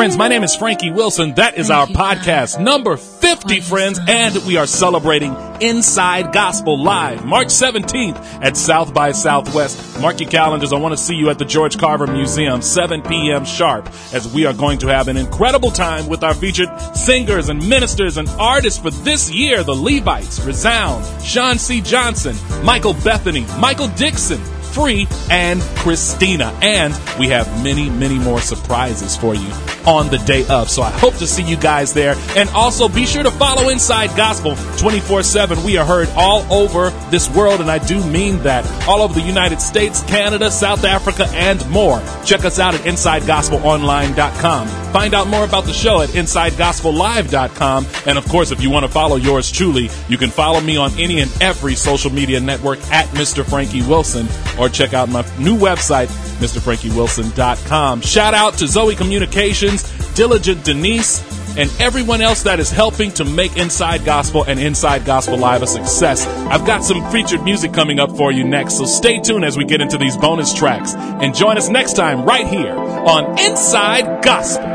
Friends, 0.00 0.16
my 0.16 0.28
name 0.28 0.42
is 0.42 0.56
Frankie 0.56 0.90
Wilson. 0.90 1.34
That 1.34 1.58
is 1.58 1.70
our 1.70 1.86
podcast 1.86 2.58
number 2.58 2.96
50, 2.96 3.60
friends, 3.60 4.00
and 4.08 4.34
we 4.46 4.56
are 4.56 4.66
celebrating 4.66 5.36
Inside 5.60 6.32
Gospel 6.32 6.82
Live, 6.82 7.26
March 7.26 7.48
17th 7.48 8.16
at 8.42 8.56
South 8.56 8.94
by 8.94 9.12
Southwest. 9.12 10.00
Mark 10.00 10.18
your 10.18 10.30
calendars. 10.30 10.72
I 10.72 10.78
want 10.78 10.96
to 10.96 11.04
see 11.04 11.16
you 11.16 11.28
at 11.28 11.38
the 11.38 11.44
George 11.44 11.76
Carver 11.76 12.06
Museum, 12.06 12.62
7 12.62 13.02
p.m. 13.02 13.44
sharp, 13.44 13.90
as 14.14 14.26
we 14.32 14.46
are 14.46 14.54
going 14.54 14.78
to 14.78 14.86
have 14.86 15.08
an 15.08 15.18
incredible 15.18 15.70
time 15.70 16.06
with 16.06 16.24
our 16.24 16.32
featured 16.32 16.70
singers 16.96 17.50
and 17.50 17.68
ministers 17.68 18.16
and 18.16 18.26
artists 18.38 18.80
for 18.80 18.90
this 18.90 19.30
year, 19.30 19.62
the 19.62 19.74
Levites, 19.74 20.40
Resound, 20.46 21.04
Sean 21.22 21.58
C. 21.58 21.82
Johnson, 21.82 22.34
Michael 22.64 22.94
Bethany, 22.94 23.44
Michael 23.58 23.88
Dixon, 23.88 24.40
F.R.E.E., 24.70 25.06
and 25.30 25.60
Christina. 25.76 26.56
And 26.62 26.94
we 27.18 27.28
have 27.28 27.46
many, 27.62 27.90
many 27.90 28.18
more 28.18 28.40
surprises 28.40 29.16
for 29.16 29.34
you 29.34 29.50
on 29.86 30.08
the 30.08 30.18
day 30.18 30.46
of. 30.48 30.68
So 30.70 30.82
I 30.82 30.90
hope 30.90 31.14
to 31.16 31.26
see 31.26 31.42
you 31.42 31.56
guys 31.56 31.92
there. 31.94 32.14
And 32.36 32.48
also 32.50 32.88
be 32.88 33.06
sure 33.06 33.22
to 33.22 33.30
follow 33.30 33.68
Inside 33.68 34.16
Gospel 34.16 34.56
24 34.78 35.22
7. 35.22 35.62
We 35.64 35.76
are 35.76 35.86
heard 35.86 36.08
all 36.16 36.50
over 36.52 36.90
this 37.10 37.28
world, 37.30 37.60
and 37.60 37.70
I 37.70 37.78
do 37.78 38.04
mean 38.04 38.38
that. 38.40 38.64
All 38.88 39.02
over 39.02 39.14
the 39.14 39.20
United 39.20 39.60
States, 39.60 40.02
Canada, 40.04 40.50
South 40.50 40.84
Africa, 40.84 41.26
and 41.32 41.68
more. 41.70 42.02
Check 42.24 42.44
us 42.44 42.58
out 42.58 42.74
at 42.74 42.80
InsideGospelOnline.com. 42.80 44.68
Find 44.92 45.14
out 45.14 45.28
more 45.28 45.44
about 45.44 45.64
the 45.64 45.72
show 45.72 46.00
at 46.00 46.10
InsideGospelLive.com. 46.10 47.86
And 48.06 48.18
of 48.18 48.26
course, 48.28 48.50
if 48.50 48.60
you 48.60 48.70
want 48.70 48.84
to 48.86 48.92
follow 48.92 49.16
yours 49.16 49.50
truly, 49.50 49.88
you 50.08 50.18
can 50.18 50.30
follow 50.30 50.60
me 50.60 50.76
on 50.76 50.90
any 50.98 51.20
and 51.20 51.30
every 51.40 51.74
social 51.74 52.10
media 52.10 52.40
network 52.40 52.80
at 52.90 53.06
Mr. 53.08 53.48
Frankie 53.48 53.82
Wilson 53.82 54.26
or 54.58 54.68
check 54.68 54.92
out 54.92 55.08
my 55.08 55.22
new 55.38 55.56
website, 55.56 56.08
MrFrankieWilson.com. 56.40 58.00
Shout 58.00 58.34
out 58.34 58.54
to 58.58 58.66
Zoe 58.66 58.96
Communications, 58.96 59.84
Diligent 60.14 60.64
Denise, 60.64 61.20
and 61.56 61.70
everyone 61.80 62.20
else 62.20 62.42
that 62.44 62.60
is 62.60 62.70
helping 62.70 63.10
to 63.12 63.24
make 63.24 63.56
Inside 63.56 64.04
Gospel 64.04 64.44
and 64.44 64.60
Inside 64.60 65.04
Gospel 65.04 65.36
Live 65.36 65.62
a 65.62 65.66
success. 65.66 66.26
I've 66.26 66.64
got 66.64 66.84
some 66.84 67.10
featured 67.10 67.42
music 67.42 67.72
coming 67.72 67.98
up 67.98 68.16
for 68.16 68.30
you 68.32 68.44
next, 68.44 68.78
so 68.78 68.84
stay 68.84 69.20
tuned 69.20 69.44
as 69.44 69.56
we 69.56 69.64
get 69.64 69.80
into 69.80 69.98
these 69.98 70.16
bonus 70.16 70.54
tracks. 70.54 70.94
And 70.94 71.34
join 71.34 71.58
us 71.58 71.68
next 71.68 71.94
time 71.94 72.24
right 72.24 72.46
here 72.46 72.74
on 72.74 73.38
Inside 73.38 74.22
Gospel, 74.22 74.69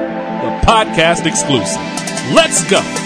podcast 0.66 1.28
exclusive. 1.28 1.82
Let's 2.34 2.64
go. 2.70 3.05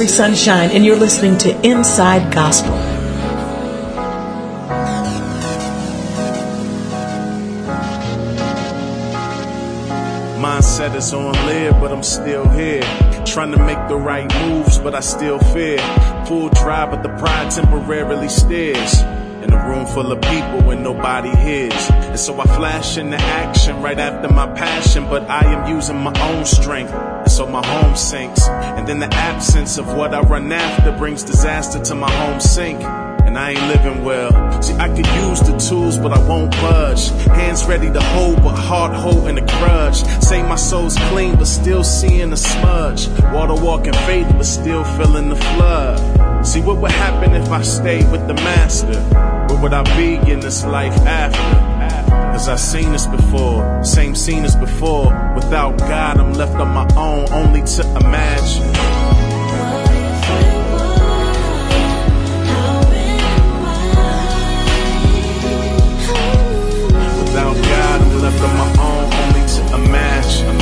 Montgomery 0.00 0.16
Sunshine, 0.16 0.70
and 0.70 0.82
you're 0.82 0.96
listening 0.96 1.36
to 1.36 1.50
Inside 1.60 2.32
Gospel. 2.32 2.72
Mindset 10.40 10.94
is 10.96 11.12
on 11.12 11.34
live, 11.34 11.78
but 11.80 11.92
I'm 11.92 12.02
still 12.02 12.48
here. 12.48 12.80
Trying 13.26 13.52
to 13.52 13.58
make 13.58 13.88
the 13.88 13.96
right 13.96 14.32
moves, 14.40 14.78
but 14.78 14.94
I 14.94 15.00
still 15.00 15.38
fear. 15.38 15.78
Full 16.26 16.48
drive, 16.48 16.92
but 16.92 17.02
the 17.02 17.10
pride 17.18 17.50
temporarily 17.50 18.30
steers. 18.30 19.02
In 19.50 19.56
a 19.56 19.68
room 19.68 19.84
full 19.84 20.12
of 20.12 20.20
people 20.20 20.62
when 20.62 20.84
nobody 20.84 21.28
hears. 21.38 21.90
And 21.90 22.20
so 22.20 22.40
I 22.40 22.44
flash 22.44 22.98
into 22.98 23.16
action 23.16 23.82
right 23.82 23.98
after 23.98 24.32
my 24.32 24.46
passion, 24.46 25.02
but 25.10 25.28
I 25.28 25.44
am 25.44 25.74
using 25.74 25.96
my 25.96 26.12
own 26.30 26.44
strength. 26.44 26.92
And 26.92 27.32
so 27.32 27.48
my 27.48 27.66
home 27.66 27.96
sinks. 27.96 28.46
And 28.46 28.86
then 28.86 29.00
the 29.00 29.12
absence 29.12 29.76
of 29.76 29.88
what 29.96 30.14
I 30.14 30.20
run 30.20 30.52
after 30.52 30.96
brings 30.96 31.24
disaster 31.24 31.82
to 31.82 31.96
my 31.96 32.08
home 32.12 32.38
sink 32.38 32.80
and 32.80 33.36
I 33.36 33.50
ain't 33.50 33.66
living 33.68 34.04
well. 34.04 34.30
See, 34.62 34.74
I 34.74 34.88
could 34.88 35.06
use 35.06 35.40
the 35.40 35.56
tools, 35.58 35.98
but 35.98 36.12
I 36.12 36.18
won't 36.28 36.50
budge. 36.52 37.10
Hands 37.38 37.64
ready 37.64 37.90
to 37.92 38.00
hold, 38.00 38.36
but 38.42 38.54
heart 38.54 38.92
holding 38.92 39.38
a 39.38 39.46
grudge. 39.58 40.02
Say 40.22 40.42
my 40.42 40.56
soul's 40.56 40.96
clean, 41.10 41.36
but 41.36 41.46
still 41.46 41.84
seeing 41.84 42.32
a 42.32 42.36
smudge. 42.36 43.08
Water 43.32 43.54
walking 43.54 43.92
faith, 43.92 44.26
but 44.36 44.46
still 44.46 44.84
feeling 44.96 45.28
the 45.28 45.36
flood. 45.36 46.46
See, 46.46 46.60
what 46.60 46.78
would 46.78 46.90
happen 46.90 47.32
if 47.34 47.48
I 47.50 47.62
stayed 47.62 48.10
with 48.10 48.26
the 48.26 48.34
master? 48.34 49.29
Would 49.62 49.74
I 49.74 49.82
be 49.96 50.14
in 50.32 50.40
this 50.40 50.64
life 50.64 50.96
after? 51.06 52.10
Cause 52.32 52.48
I've 52.48 52.58
seen 52.58 52.92
this 52.92 53.06
before, 53.06 53.84
same 53.84 54.14
scene 54.14 54.44
as 54.44 54.56
before. 54.56 55.12
Without 55.34 55.76
God, 55.76 56.18
I'm 56.18 56.32
left 56.32 56.54
on 56.54 56.68
my 56.68 56.88
own, 56.96 57.30
only 57.30 57.60
to 57.60 57.82
imagine. 58.00 58.66
Without 67.20 67.54
God, 67.54 68.00
I'm 68.00 68.22
left 68.22 68.40
on 68.40 68.56
my 68.56 68.70
own, 68.80 69.12
only 69.12 69.44
to 69.46 69.60
imagine. 69.84 70.56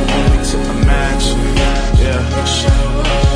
Yeah. 2.09 3.28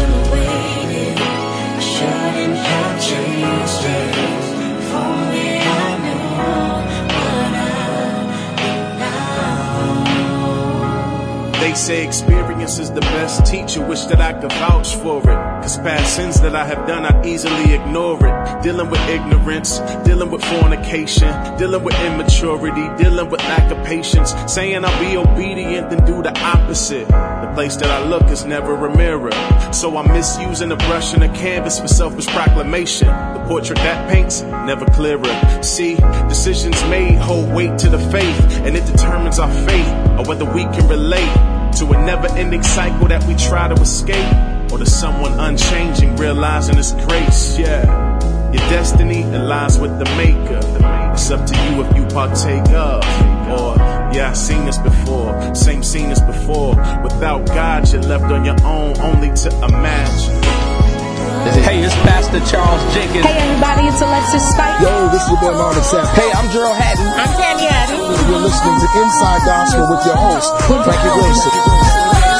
They 11.62 11.74
say 11.74 12.05
experience 12.05 12.80
is 12.80 12.90
the 12.90 13.01
best 13.02 13.47
teacher. 13.47 13.86
Wish 13.86 14.06
that 14.06 14.20
I 14.20 14.32
could 14.32 14.51
vouch 14.51 14.97
for 14.97 15.18
it. 15.18 15.62
Cause 15.62 15.78
past 15.78 16.16
sins 16.16 16.40
that 16.40 16.56
I 16.56 16.64
have 16.66 16.89
done, 16.89 17.06
I'd 17.06 17.24
easily 17.24 17.72
ignore 17.72 18.18
it. 18.18 18.62
Dealing 18.64 18.90
with 18.90 18.98
ignorance, 19.09 19.78
dealing 20.05 20.32
with 20.32 20.44
fornication, 20.44 21.30
dealing 21.59 21.84
with 21.84 21.94
immaturity, 22.01 22.89
dealing 23.01 23.30
with 23.30 23.40
lack 23.43 23.70
of 23.70 23.78
patience. 23.86 24.34
Saying 24.52 24.84
I'll 24.84 24.98
be 24.98 25.16
obedient, 25.16 25.90
then 25.90 26.05
do 26.05 26.20
the 26.20 26.36
opposite. 26.40 27.06
The 27.06 27.52
place 27.55 27.76
that 27.76 27.93
I 27.93 28.09
look 28.09 28.24
is 28.24 28.44
never 28.44 28.74
a 28.84 28.97
mirror. 28.97 29.30
So 29.72 29.97
I'm 29.97 30.09
misusing 30.09 30.72
a 30.72 30.76
brush 30.76 31.14
and 31.14 31.22
a 31.22 31.32
canvas 31.32 31.78
for 31.78 31.86
selfish 31.86 32.26
proclamation. 32.26 33.06
The 33.06 33.44
portrait 33.47 33.78
that 33.78 34.10
paints, 34.10 34.43
never 34.43 34.84
clearer. 34.86 35.62
See, 35.62 35.94
decisions 36.28 36.82
made 36.90 37.18
hold 37.18 37.52
weight 37.52 37.78
to 37.78 37.89
the 37.89 38.01
faith, 38.10 38.40
and 38.66 38.76
it 38.76 38.84
determines 38.84 39.39
our 39.39 39.52
faith 39.64 39.89
or 40.18 40.24
whether 40.26 40.44
we 40.44 40.64
can 40.64 40.89
relate 40.89 41.52
to 41.78 41.86
a 41.93 42.05
never 42.05 42.28
ending 42.36 42.62
cycle 42.62 43.09
that 43.09 43.24
we 43.24 43.35
try 43.36 43.69
to 43.69 43.81
escape, 43.81 44.32
or 44.73 44.78
to 44.78 44.86
someone 44.86 45.32
unchanging, 45.39 46.16
realizing 46.16 46.77
His 46.77 46.93
grace. 46.93 47.59
Yeah, 47.59 47.82
your 48.53 48.62
destiny 48.70 49.24
lies 49.24 49.78
with 49.78 49.99
the 49.99 50.05
Maker. 50.16 50.61
It's 51.12 51.31
up 51.31 51.47
to 51.47 51.55
you 51.55 51.82
if 51.85 51.97
you 51.97 52.05
partake 52.07 52.69
of, 52.70 53.03
or 53.49 53.77
yeah, 54.15 54.31
I've 54.31 54.36
seen 54.36 54.65
this 54.65 54.78
before, 54.78 55.55
same 55.55 55.82
scene 55.82 56.11
as 56.11 56.20
before. 56.20 56.77
Without 57.03 57.47
God, 57.47 57.90
you're 57.93 58.03
left 58.03 58.24
on 58.24 58.44
your 58.44 58.61
own, 58.65 58.99
only 59.01 59.32
to 59.35 59.49
imagine. 59.65 60.41
Hey, 61.43 61.82
it's 61.82 61.94
Pastor 62.06 62.39
Charles 62.47 62.78
Jenkins. 62.94 63.27
Hey 63.27 63.35
everybody, 63.35 63.89
it's 63.90 64.01
Alexis 64.01 64.47
Spight. 64.55 64.78
Yo, 64.81 65.10
this 65.10 65.23
is 65.23 65.28
your 65.31 65.40
boy 65.40 65.59
Marvin 65.59 65.82
Sapp. 65.82 66.06
Hey, 66.14 66.31
I'm 66.31 66.48
Gerald 66.55 66.77
Hatton. 66.77 67.02
I'm 67.19 67.35
Candy 67.35 67.66
Hatton. 67.66 67.98
You're 68.31 68.39
listening 68.39 68.78
to 68.78 68.89
Inside 69.02 69.43
Gospel 69.43 69.90
with 69.90 70.06
your 70.06 70.14
host, 70.14 70.55
Frankie 70.62 71.10
Wilson. 71.19 72.31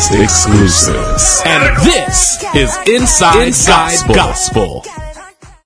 Podcast 0.00 0.22
exclusives. 0.22 1.42
And 1.44 1.76
this 1.84 2.42
is 2.54 2.76
Inside, 2.88 3.46
Inside 3.48 4.06
Gospel. 4.08 4.14
Gospel. 4.14 4.79